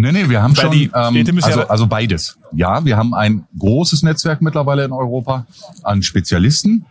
[0.00, 2.38] Nee, nee, wir haben schon, die ähm, also, also beides.
[2.52, 5.46] Ja, wir haben ein großes Netzwerk mittlerweile in Europa
[5.82, 6.86] an Spezialisten,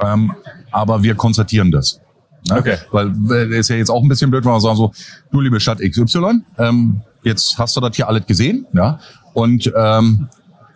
[0.00, 0.32] ähm,
[0.70, 2.00] aber wir konstatieren das.
[2.48, 2.58] Ne?
[2.58, 2.76] Okay.
[2.92, 4.92] Weil äh, ist ja jetzt auch ein bisschen blöd, wenn wir sagen so,
[5.32, 9.00] du liebe Stadt XY, ähm, jetzt hast du das hier alles gesehen, ja,
[9.34, 10.28] und ähm,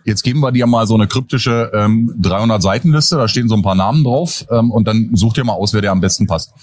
[0.05, 3.61] Jetzt geben wir dir mal so eine kryptische ähm, 300 Seitenliste, da stehen so ein
[3.61, 6.53] paar Namen drauf ähm, und dann such dir mal aus, wer dir am besten passt.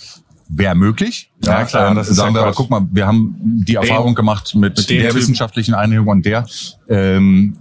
[0.48, 1.30] Wäre möglich.
[1.44, 4.14] Ja, klar, ähm, das ist sagen ja wir, aber guck mal, wir haben die Erfahrung
[4.14, 5.14] gemacht mit, mit der Typen.
[5.14, 6.44] wissenschaftlichen Einigung und der.
[6.88, 7.56] Ähm,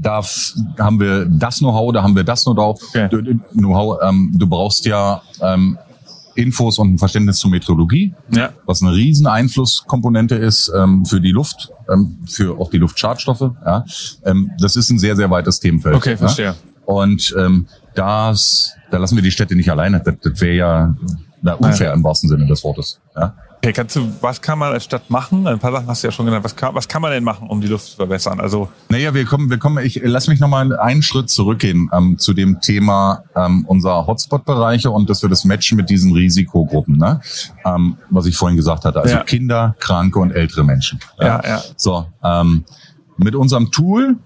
[0.00, 0.22] da
[0.78, 2.80] haben wir das Know-how, da haben wir das Know-how.
[2.88, 3.08] Okay.
[3.54, 5.78] Know-how ähm, du brauchst ja ähm,
[6.38, 8.50] Infos und ein Verständnis zur Meteorologie, Ja.
[8.64, 13.50] was eine riesen Einflusskomponente ist ähm, für die Luft, ähm, für auch die Luftschadstoffe.
[13.64, 13.84] Ja.
[14.24, 15.96] Ähm, das ist ein sehr, sehr weites Themenfeld.
[15.96, 16.46] Okay, verstehe.
[16.46, 16.54] Ja.
[16.86, 20.00] Und ähm, das, da lassen wir die Städte nicht alleine.
[20.00, 20.94] Das, das wäre ja
[21.42, 23.00] na, unfair im wahrsten Sinne des Wortes.
[23.16, 23.34] Ja.
[23.68, 25.46] Okay, kannst du, was kann man als Stadt machen?
[25.46, 26.42] Ein paar Sachen hast du ja schon genannt.
[26.42, 28.40] Was kann, was kann man denn machen, um die Luft zu verbessern?
[28.40, 32.32] Also, Naja, wir kommen, wir kommen, ich lass mich nochmal einen Schritt zurückgehen ähm, zu
[32.32, 37.20] dem Thema ähm, unserer Hotspot-Bereiche und dass wir das matchen mit diesen Risikogruppen, ne?
[37.66, 39.02] ähm, was ich vorhin gesagt hatte.
[39.02, 39.24] Also Ja.
[39.24, 40.98] Kinder, Kranke und ältere Menschen.
[41.20, 41.62] Ja, ja.
[41.76, 42.64] So, ähm,
[43.18, 44.16] mit unserem Tool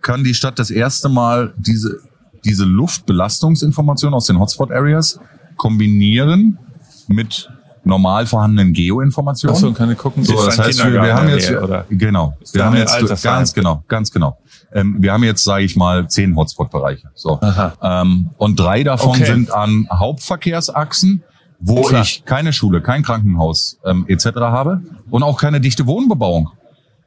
[0.00, 2.02] kann die Stadt das erste Mal diese,
[2.44, 5.18] diese Luftbelastungsinformationen aus den Hotspot-Areas
[5.56, 6.60] kombinieren
[7.08, 7.50] mit
[7.86, 9.54] normal vorhandenen Geoinformationen.
[9.54, 11.86] achso, kann ich gucken, So, das heißt, wir, wir haben jetzt, oder?
[11.88, 14.38] genau, wir haben jetzt, ganz genau, ganz genau.
[14.72, 17.10] Ähm, wir haben jetzt, sage ich mal, zehn Hotspot-Bereiche.
[17.14, 17.40] So.
[17.82, 19.24] Ähm, und drei davon Okay.
[19.26, 21.22] sind an Hauptverkehrsachsen,
[21.60, 22.02] wo Klar.
[22.02, 24.26] ich keine Schule, kein Krankenhaus ähm, etc.
[24.36, 26.50] habe und auch keine dichte Wohnbebauung.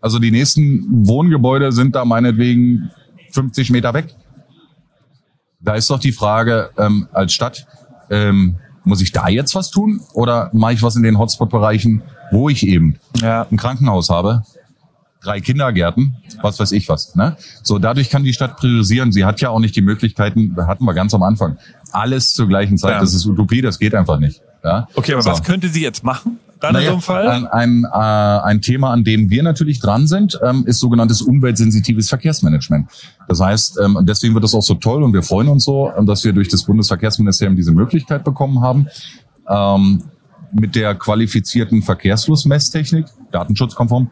[0.02, 2.90] Also die nächsten Wohngebäude sind da meinetwegen
[3.34, 4.16] 50 Meter weg.
[5.60, 7.68] Da ist doch die Frage ähm, als Stadt,
[8.10, 12.02] ähm, muss ich da jetzt was tun oder mache ich was in den Hotspot-Bereichen,
[12.32, 13.46] wo ich eben Ja.
[13.52, 14.44] ein Krankenhaus habe,
[15.22, 17.16] drei Kindergärten, was weiß ich was.
[17.16, 17.36] Ne?
[17.64, 19.12] So, dadurch kann die Stadt priorisieren.
[19.12, 21.58] Sie hat ja auch nicht die Möglichkeiten, hatten wir ganz am Anfang,
[21.92, 22.94] alles zur gleichen Zeit.
[22.94, 23.00] Ja.
[23.02, 24.42] Das ist Utopie, das geht einfach nicht.
[24.64, 24.88] Ja?
[24.96, 25.30] Okay, aber so.
[25.32, 26.39] was könnte sie jetzt machen?
[26.60, 27.28] Dann in Naja, so einem Fall?
[27.28, 32.10] Ein, ein, äh, ein Thema, an dem wir natürlich dran sind, ähm, ist sogenanntes umweltsensitives
[32.10, 32.90] Verkehrsmanagement.
[33.28, 36.06] Das heißt, ähm, deswegen wird es auch so toll und wir freuen uns so, ähm,
[36.06, 38.88] dass wir durch das Bundesverkehrsministerium diese Möglichkeit bekommen haben,
[39.48, 40.04] ähm,
[40.52, 44.12] mit der qualifizierten Verkehrsflussmesstechnik, datenschutzkonform,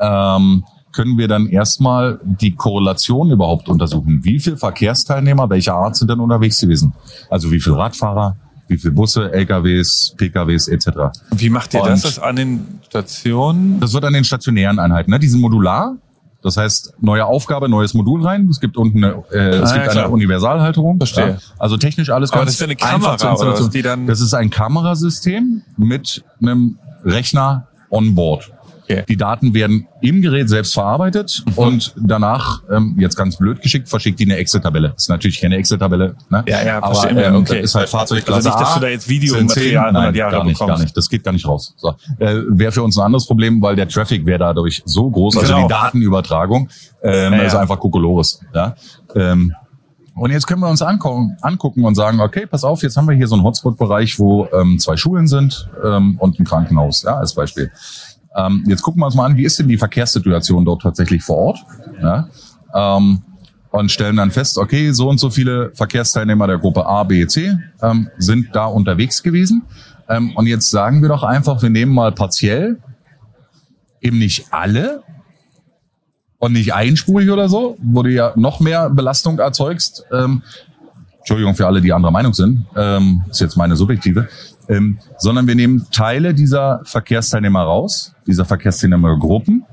[0.00, 4.20] ähm, können wir dann erstmal die Korrelation überhaupt untersuchen.
[4.22, 6.94] Wie viele Verkehrsteilnehmer welcher Art sind denn unterwegs gewesen?
[7.28, 8.36] Also wie viele Radfahrer,
[8.68, 10.88] wie viele Busse, LKWs, PKWs etc.
[11.36, 13.80] Wie macht ihr Und- das, das an den Stationen?
[13.80, 15.10] Das wird an den stationären Einheiten.
[15.10, 15.18] Ne?
[15.18, 15.96] Die sind modular.
[16.42, 18.48] Das heißt, neue Aufgabe, neues Modul rein.
[18.50, 20.10] Es gibt unten eine, äh, es Ah, gibt ja, eine.
[20.12, 20.98] Universalhalterung.
[20.98, 21.38] Verstehe.
[21.58, 24.06] Also technisch alles Aber ganz das ist ja eine einfach Kamera, oder was, die dann-
[24.06, 28.50] Das ist ein Kamerasystem mit einem Rechner on board.
[28.84, 29.02] Okay.
[29.08, 31.52] Die Daten werden im Gerät selbst verarbeitet Mhm.
[31.56, 34.90] und danach, ähm, jetzt ganz blöd geschickt, verschickt die eine Excel-Tabelle.
[34.90, 36.14] Das ist natürlich keine Excel-Tabelle.
[36.28, 36.44] Ne?
[36.46, 37.60] Ja, ja, aber ähm, okay.
[37.62, 40.02] ist halt Fahrzeugklasse Also nicht, dass du da jetzt Video- sind und Material 10, 100
[40.04, 40.76] nein, Jahre gar nicht, bekommst.
[40.78, 40.96] gar nicht.
[40.96, 41.72] Das geht gar nicht raus.
[41.78, 41.94] So.
[42.18, 45.54] Äh, Wäre für uns ein anderes Problem, weil der Traffic wäre dadurch so groß, also
[45.54, 45.66] Genau.
[45.66, 46.68] die Datenübertragung
[47.02, 47.42] ähm, Ja, ja.
[47.44, 48.40] ist einfach Kokolores.
[48.54, 48.74] Ja?
[49.14, 49.54] Ähm,
[50.16, 53.16] und jetzt können wir uns angucken, angucken und sagen, okay, pass auf, jetzt haben wir
[53.16, 57.34] hier so einen Hotspot-Bereich, wo ähm, zwei Schulen sind ähm, und ein Krankenhaus, ja, als
[57.34, 57.72] Beispiel.
[58.36, 61.36] Ähm, jetzt gucken wir uns mal an, wie ist denn die Verkehrssituation dort tatsächlich vor
[61.36, 61.58] Ort?
[62.02, 62.28] Ja?
[62.74, 63.22] Ähm,
[63.70, 67.58] und stellen dann fest, okay, so und so viele Verkehrsteilnehmer der Gruppe A, B, C
[67.82, 69.62] ähm, sind da unterwegs gewesen.
[70.08, 72.78] Ähm, und jetzt sagen wir doch einfach, wir nehmen mal partiell
[74.00, 75.02] eben nicht alle
[76.38, 80.04] und nicht einspurig oder so, wo du ja noch mehr Belastung erzeugst.
[80.12, 80.42] Ähm,
[81.18, 84.28] Entschuldigung für alle, die anderer Meinung sind, ähm, ist jetzt meine subjektive,
[84.68, 89.64] ähm, sondern wir nehmen Teile dieser Verkehrsteilnehmer raus, dieser Verkehrsteilnehmergruppen,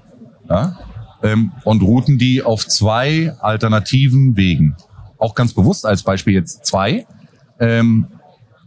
[0.50, 0.78] ja,
[1.24, 4.76] ähm, und routen die auf zwei alternativen Wegen.
[5.18, 7.06] Auch ganz bewusst als Beispiel jetzt zwei.
[7.60, 8.08] Ähm,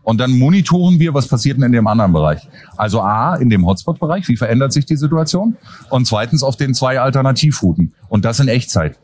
[0.03, 2.47] und dann monitoren wir, was passiert denn in dem anderen Bereich.
[2.77, 5.57] Also A, in dem Hotspot-Bereich, wie verändert sich die Situation?
[5.89, 7.95] Und zweitens auf den zwei Alternativrouten.
[8.09, 8.99] Und das in Echtzeit.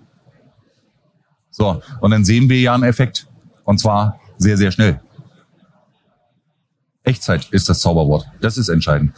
[1.51, 3.27] So, und dann sehen wir ja einen Effekt.
[3.65, 5.01] Und zwar sehr, sehr schnell.
[7.05, 8.27] Echtzeit ist das Zauberwort.
[8.41, 9.13] Das ist entscheidend.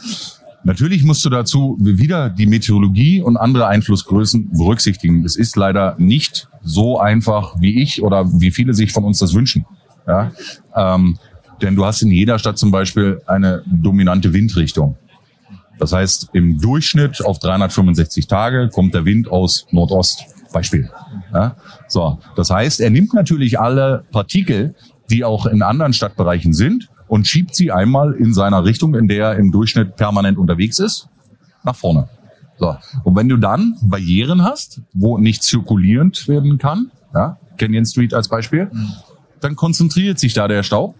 [0.63, 5.25] Natürlich musst du dazu wieder die Meteorologie und andere Einflussgrößen berücksichtigen.
[5.25, 9.33] Es ist leider nicht so einfach, wie ich oder wie viele sich von uns das
[9.33, 9.65] wünschen.
[10.07, 10.31] Ja?
[10.73, 11.17] Ähm,
[11.61, 14.97] denn du hast in jeder Stadt zum Beispiel eine dominante Windrichtung.
[15.79, 20.23] Das heißt, im Durchschnitt auf 365 Tage kommt der Wind aus Nordost.
[20.53, 20.89] Beispiel.
[21.33, 21.57] Ja?
[21.87, 24.75] So, das heißt, er nimmt natürlich alle Partikel,
[25.09, 29.27] die auch in anderen Stadtbereichen sind, und schiebt sie einmal in seiner Richtung, in der
[29.27, 31.09] er im Durchschnitt permanent unterwegs ist,
[31.63, 32.09] nach vorne.
[32.57, 32.75] So.
[33.03, 38.29] Und wenn du dann Barrieren hast, wo nicht zirkulierend werden kann, ja, Canyon Street als
[38.29, 38.71] Beispiel,
[39.41, 40.95] dann konzentriert sich da der Staub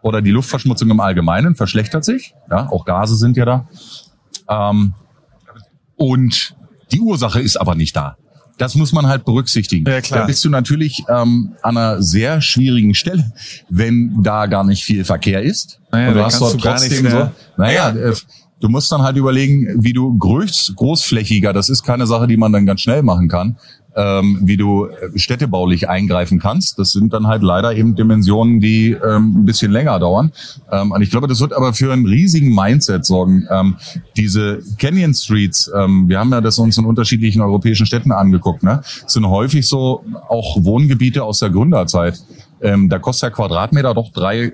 [0.00, 2.34] oder die Luftverschmutzung im Allgemeinen verschlechtert sich.
[2.48, 3.68] Ja, auch Gase sind ja da.
[4.48, 4.94] Ähm,
[5.96, 6.54] und
[6.92, 8.16] die Ursache ist aber nicht da.
[8.58, 9.88] Das muss man halt berücksichtigen.
[9.88, 10.20] Ja, klar.
[10.20, 13.32] Da bist du natürlich ähm, an einer sehr schwierigen Stelle,
[13.68, 15.80] wenn da gar nicht viel Verkehr ist.
[15.90, 17.30] Naja, und du hast dort trotzdem so.
[17.56, 18.14] Naja, äh,
[18.60, 22.52] du musst dann halt überlegen, wie du groß, großflächiger, das ist keine Sache, die man
[22.52, 23.56] dann ganz schnell machen kann,
[23.98, 26.78] ähm, wie du städtebaulich eingreifen kannst.
[26.78, 30.32] Das sind dann halt leider eben Dimensionen, die ähm, ein bisschen länger dauern.
[30.70, 33.46] Ähm, und ich glaube, das wird aber für einen riesigen Mindset sorgen.
[33.50, 33.76] Ähm,
[34.16, 38.82] diese Canyon Streets, ähm, wir haben ja das uns in unterschiedlichen europäischen Städten angeguckt, ne?
[39.06, 42.20] sind häufig so auch Wohngebiete aus der Gründerzeit.
[42.60, 44.52] Ähm, da kostet der Quadratmeter doch drei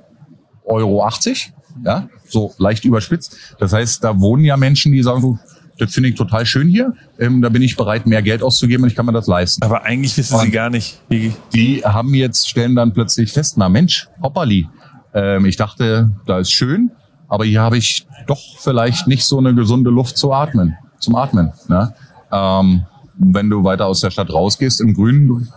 [0.64, 1.52] Euro 80,
[1.84, 3.36] ja, so leicht überspitzt.
[3.58, 5.38] Das heißt, da wohnen ja Menschen, die sagen, du,
[5.78, 8.90] das finde ich total schön hier, ähm, da bin ich bereit, mehr Geld auszugeben und
[8.90, 9.62] ich kann mir das leisten.
[9.64, 13.56] Aber eigentlich wissen sie Und- gar nicht, wie, Die haben jetzt, stellen dann plötzlich fest,
[13.58, 14.68] na Mensch, Hopperli,
[15.14, 16.90] ähm, ich dachte, da ist schön,
[17.28, 21.52] aber hier habe ich doch vielleicht nicht so eine gesunde Luft zu atmen, zum Atmen.
[21.68, 21.92] Ne?
[22.32, 22.84] Ähm,
[23.16, 25.48] wenn du weiter aus der Stadt rausgehst im Grünen,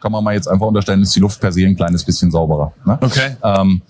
[0.00, 2.72] kann man mal jetzt einfach unterstellen, ist die Luft per se ein kleines bisschen sauberer.
[2.86, 2.98] Ne?
[3.02, 3.36] Okay.
[3.42, 3.82] Ähm,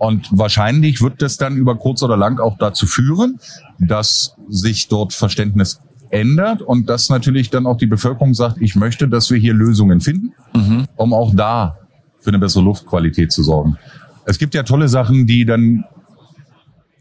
[0.00, 3.38] und wahrscheinlich wird das dann über kurz oder lang auch dazu führen,
[3.78, 5.78] dass sich dort Verständnis
[6.08, 10.00] ändert und dass natürlich dann auch die Bevölkerung sagt, ich möchte, dass wir hier Lösungen
[10.00, 10.32] finden,
[10.96, 11.76] um auch da
[12.18, 13.76] für eine bessere Luftqualität zu sorgen.
[14.24, 15.84] Es gibt ja tolle Sachen, die dann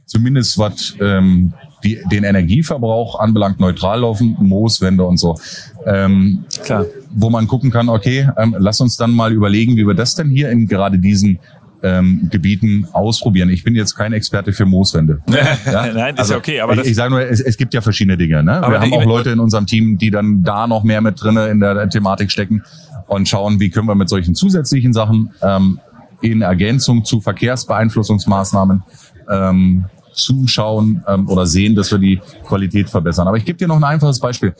[0.06, 1.54] zumindest was ähm,
[1.86, 5.39] die, den Energieverbrauch anbelangt, neutral laufen, Mooswände und so.
[5.86, 6.86] Ähm, Klar.
[7.12, 10.30] wo man gucken kann, okay, ähm, lass uns dann mal überlegen, wie wir das denn
[10.30, 11.39] hier in gerade diesen
[11.82, 13.49] ähm, Gebieten ausprobieren.
[13.49, 15.21] Ich bin jetzt kein Experte für Mooswände.
[15.65, 18.43] Nein, ist ja okay, aber ich, ich sage nur, es, es gibt ja verschiedene Dinge.
[18.43, 18.57] Ne?
[18.57, 21.47] Aber Wir haben auch Leute in unserem Team, die dann da noch mehr mit drinne
[21.47, 22.63] in der Thematik stecken
[23.07, 25.80] und schauen, wie können wir mit solchen zusätzlichen Sachen ähm,
[26.21, 28.84] in Ergänzung zu Verkehrsbeeinflussungsmaßnahmen
[29.30, 33.27] ähm, zuschauen ähm, oder sehen, dass wir die Qualität verbessern.
[33.27, 34.53] Aber ich gebe dir noch ein einfaches Beispiel.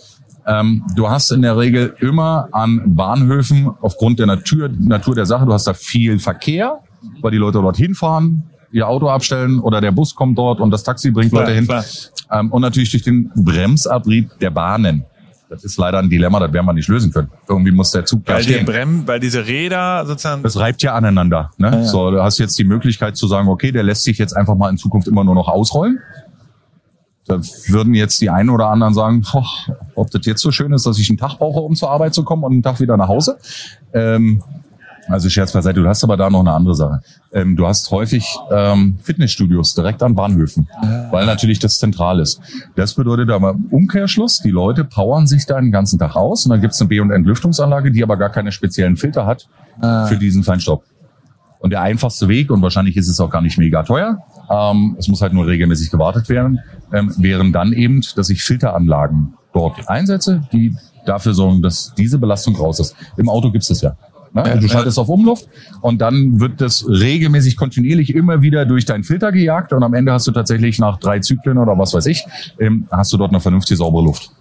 [0.46, 5.46] Ähm, du hast in der Regel immer an Bahnhöfen aufgrund der Natur, Natur der Sache,
[5.46, 6.80] du hast da viel Verkehr,
[7.22, 10.84] weil die Leute dort hinfahren, ihr Auto abstellen oder der Bus kommt dort und das
[10.84, 11.68] Taxi bringt Klar, Leute hin.
[12.32, 15.06] Ähm, und natürlich durch den Bremsabrieb der Bahnen.
[15.50, 17.32] Das ist leider ein Dilemma, das werden wir nicht lösen können.
[17.48, 18.66] Irgendwie muss der Zug da Weil, die stehen.
[18.66, 20.44] Brem, weil diese Räder sozusagen.
[20.44, 21.50] Das reibt ja aneinander.
[21.58, 21.72] Ne?
[21.72, 21.84] ja.
[21.86, 24.70] So, du hast jetzt die Möglichkeit zu sagen, okay, der lässt sich jetzt einfach mal
[24.70, 26.00] in Zukunft immer nur noch ausrollen.
[27.26, 29.46] Da würden jetzt die einen oder anderen sagen, boah,
[29.96, 32.24] ob das jetzt so schön ist, dass ich einen Tag brauche, um zur Arbeit zu
[32.24, 33.38] kommen und einen Tag wieder nach Hause.
[33.94, 34.44] Ähm,
[35.10, 37.02] also Scherz beiseite, du hast aber da noch eine andere Sache.
[37.34, 40.70] Ähm, du hast häufig ähm, Fitnessstudios direkt an Bahnhöfen,
[41.12, 42.40] weil natürlich das zentral ist.
[42.76, 46.62] Das bedeutet aber Umkehrschluss, die Leute powern sich da den ganzen Tag aus und dann
[46.62, 49.48] gibt's eine B- und Entlüftungsanlage, die aber gar keine speziellen Filter hat
[50.08, 50.84] für diesen Feinstaub.
[51.60, 55.08] Und der einfachste Weg, und wahrscheinlich ist es auch gar nicht mega teuer, ähm, es
[55.08, 56.60] muss halt nur regelmäßig gewartet werden,
[56.94, 62.56] ähm, wären dann eben, dass ich Filteranlagen dort einsetze, die dafür sorgen, dass diese Belastung
[62.56, 62.96] raus ist.
[63.18, 63.98] Im Auto gibt's das ja.
[64.34, 64.44] Ne?
[64.46, 64.70] Ja, du ja.
[64.70, 65.48] schaltest auf Umluft
[65.82, 70.14] und dann wird das regelmäßig kontinuierlich immer wieder durch deinen Filter gejagt und am Ende
[70.14, 72.26] hast du tatsächlich nach drei Zyklen oder was weiß ich,
[72.60, 74.32] ähm, hast du dort eine vernünftige saubere Luft.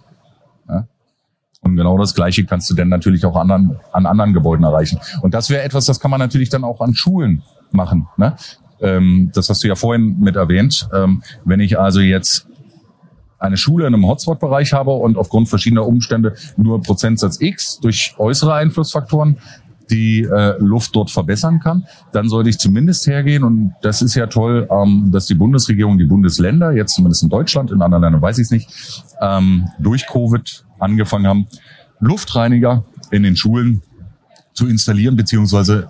[0.67, 0.87] Ja?
[1.61, 4.99] Und genau das Gleiche kannst du dann natürlich auch anderen, an anderen Gebäuden erreichen.
[5.21, 8.07] Und das wäre etwas, das kann man natürlich dann auch an Schulen machen.
[8.17, 8.35] Ne?
[8.81, 10.87] Ähm, das hast du ja vorhin mit erwähnt.
[10.93, 12.47] Ähm, wenn ich also jetzt
[13.39, 18.53] eine Schule in einem Hotspot-Bereich habe und aufgrund verschiedener Umstände nur Prozentsatz X durch äußere
[18.53, 19.37] Einflussfaktoren
[19.89, 24.27] die äh, Luft dort verbessern kann, dann sollte ich zumindest hergehen und das ist ja
[24.27, 28.37] toll, ähm, dass die Bundesregierung, die Bundesländer, jetzt zumindest in Deutschland, in anderen Ländern weiß
[28.37, 28.69] ich es nicht,
[29.21, 31.47] ähm, durch Covid angefangen haben,
[31.99, 33.81] Luftreiniger in den Schulen
[34.53, 35.89] zu installieren, beziehungsweise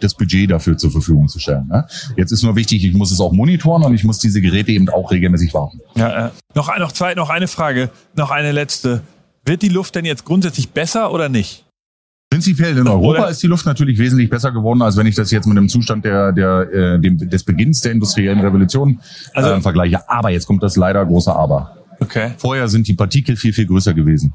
[0.00, 1.68] das Budget dafür zur Verfügung zu stellen.
[1.68, 1.86] Ne?
[2.16, 4.88] Jetzt ist nur wichtig, ich muss es auch monitoren und ich muss diese Geräte eben
[4.88, 5.80] auch regelmäßig warten.
[5.94, 9.02] Ja, äh, noch, noch zwei, noch eine Frage, noch eine letzte.
[9.44, 11.64] Wird die Luft denn jetzt grundsätzlich besser oder nicht?
[12.30, 15.32] Prinzipiell in Europa Oder- ist die Luft natürlich wesentlich besser geworden, als wenn ich das
[15.32, 19.00] jetzt mit dem Zustand der, der, äh, dem, des Beginns der industriellen Revolution
[19.34, 20.08] Also- äh, vergleiche.
[20.08, 21.76] Aber jetzt kommt das leider große Aber.
[21.98, 22.30] Okay.
[22.38, 24.32] Vorher sind die Partikel viel, viel größer gewesen.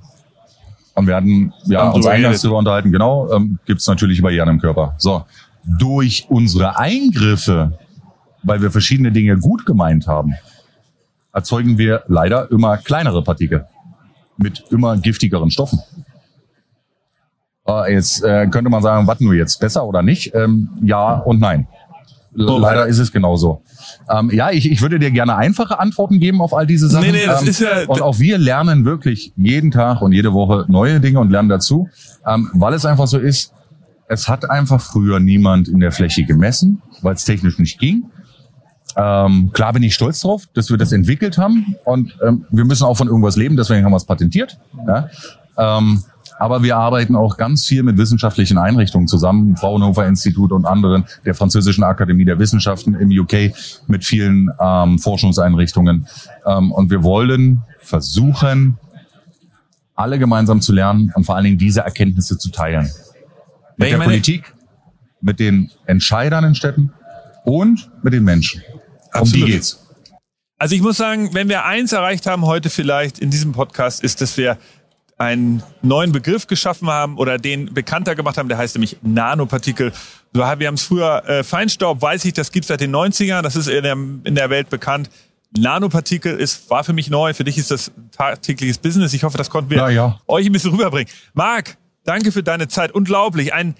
[0.93, 4.49] Und wir hatten ja Haben uns eingangs darüber unterhalten, genau, ähm, gibt es natürlich Barrieren
[4.49, 4.95] im Körper.
[4.97, 5.23] So,
[5.65, 7.79] durch unsere Eingriffe,
[8.43, 10.33] weil wir verschiedene Dinge gut gemeint haben,
[11.33, 13.65] erzeugen wir leider immer kleinere Partikel
[14.37, 15.79] mit immer giftigeren Stoffen.
[17.67, 20.33] Äh, jetzt äh, könnte man sagen, was nur jetzt, besser oder nicht?
[20.35, 21.67] Ähm, ja und nein.
[22.37, 23.61] L Oh, leider ist es genauso.
[24.09, 27.05] Ähm, ja, ich, ich würde dir gerne einfache Antworten geben auf all diese Sachen.
[27.05, 30.33] Nee, nee, das ähm, ist ja- und auch wir lernen wirklich jeden Tag und jede
[30.33, 31.89] Woche neue Dinge und lernen dazu,
[32.27, 33.53] ähm, weil es einfach so ist,
[34.07, 38.03] es hat einfach früher niemand in der Fläche gemessen, weil es technisch nicht ging.
[38.97, 42.83] Ähm, klar bin ich stolz drauf, dass wir das entwickelt haben und ähm, wir müssen
[42.85, 44.57] auch von irgendwas leben, deswegen haben wir es patentiert.
[44.87, 45.09] Ja?
[45.57, 46.03] Ähm,
[46.37, 51.33] aber wir arbeiten auch ganz viel mit wissenschaftlichen Einrichtungen zusammen, Fraunhofer Institut und anderen, der
[51.33, 53.53] Französischen Akademie der Wissenschaften im UK
[53.87, 56.07] mit vielen ähm, Forschungseinrichtungen.
[56.45, 58.77] Ähm, und wir wollen versuchen,
[59.95, 62.89] alle gemeinsam zu lernen und vor allen Dingen diese Erkenntnisse zu teilen.
[63.77, 64.53] Mit der Politik,
[65.21, 66.91] mit den Entscheidern in Städten
[67.45, 68.61] und mit den Menschen.
[69.13, 69.47] Um Absolut.
[69.47, 69.81] die geht's.
[70.57, 74.21] Also ich muss sagen, wenn wir eins erreicht haben heute vielleicht in diesem Podcast, ist,
[74.21, 74.57] dass wir
[75.17, 79.93] einen neuen Begriff geschaffen haben oder den bekannter gemacht haben, der heißt nämlich Nanopartikel.
[80.33, 83.67] Wir haben es früher äh, Feinstaub, weiß ich, das gibt seit den 90ern, das ist
[83.67, 85.09] in der, in der Welt bekannt.
[85.57, 89.13] Nanopartikel ist, war für mich neu, für dich ist das tagtägliches Business.
[89.13, 90.19] Ich hoffe, das konnten wir Ja, ja.
[90.27, 91.11] euch ein bisschen rüberbringen.
[91.33, 92.91] Marc, danke für deine Zeit.
[92.91, 93.53] Unglaublich.
[93.53, 93.75] Ein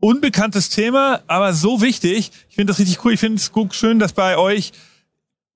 [0.00, 2.32] unbekanntes Thema, aber so wichtig.
[2.48, 3.12] Ich finde das richtig cool.
[3.12, 4.72] Ich finde es schön, dass bei euch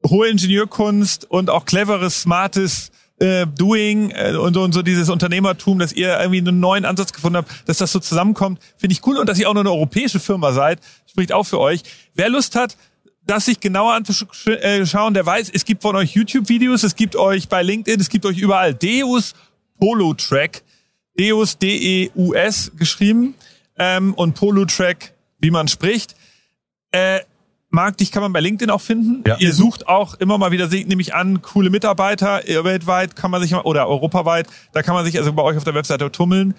[0.06, 2.90] hohe Ingenieurkunst und auch cleveres, smartes
[3.24, 7.12] äh, Doing äh, und, so- und so dieses Unternehmertum, dass ihr irgendwie einen neuen Ansatz
[7.12, 9.70] gefunden habt, dass das so zusammenkommt, finde ich cool und dass ihr auch noch eine
[9.70, 11.82] europäische Firma seid, spricht auch für euch.
[12.14, 12.76] Wer Lust hat,
[13.26, 17.62] das sich genauer anzuschauen, der weiß, es gibt von euch YouTube-Videos, es gibt euch bei
[17.62, 19.34] LinkedIn, es gibt euch überall Deus
[19.78, 20.62] Polo Track,
[21.18, 23.34] Deus D-E-U-S geschrieben
[23.78, 26.14] ähm, und Polo Track, wie man spricht.
[26.92, 27.20] Äh,
[27.74, 29.22] Marc, dich kann man bei LinkedIn auch finden.
[29.26, 29.36] Ja.
[29.38, 32.48] Ihr sucht auch immer mal wieder, nehme ich an, coole Mitarbeiter.
[32.48, 35.64] Äh, Weltweit kann man sich, oder europaweit, da kann man sich also bei euch auf
[35.64, 36.54] der Webseite tummeln.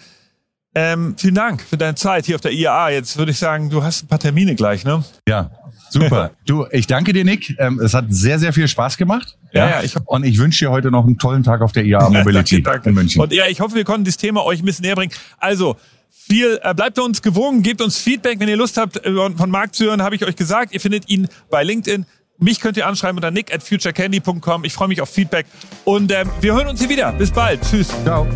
[0.78, 2.90] Ähm, vielen Dank für deine Zeit hier auf der IAA.
[2.90, 5.06] Jetzt würde ich sagen, du hast ein paar Termine gleich, ne?
[5.26, 5.52] Ja,
[5.90, 6.32] super.
[6.46, 7.56] du, ich danke dir, Nick.
[7.60, 9.38] Ähm, es hat sehr, sehr viel Spaß gemacht.
[9.54, 12.10] Ja, ja, ich- und ich wünsche dir heute noch einen tollen Tag auf der IAA
[12.10, 12.90] Mobility danke, danke.
[12.90, 13.22] in München.
[13.22, 15.14] Und ja, ich hoffe, wir konnten dieses Thema euch ein bisschen näher bringen.
[15.38, 15.78] Also,
[16.28, 19.76] viel, äh, bleibt uns gewogen, gebt uns Feedback, wenn ihr Lust habt, äh, von Marc
[19.76, 20.74] zu hören, habe ich euch gesagt.
[20.74, 22.06] Ihr findet ihn bei LinkedIn.
[22.38, 24.66] Mich könnt ihr anschreiben unter nick at futurecandy.com.
[24.66, 25.46] Ich freue mich auf Feedback.
[25.86, 27.14] Und ähm, wir hören uns hier wieder.
[27.14, 27.62] Bis bald.
[27.62, 27.88] Tschüss.
[28.04, 28.28] Ciao.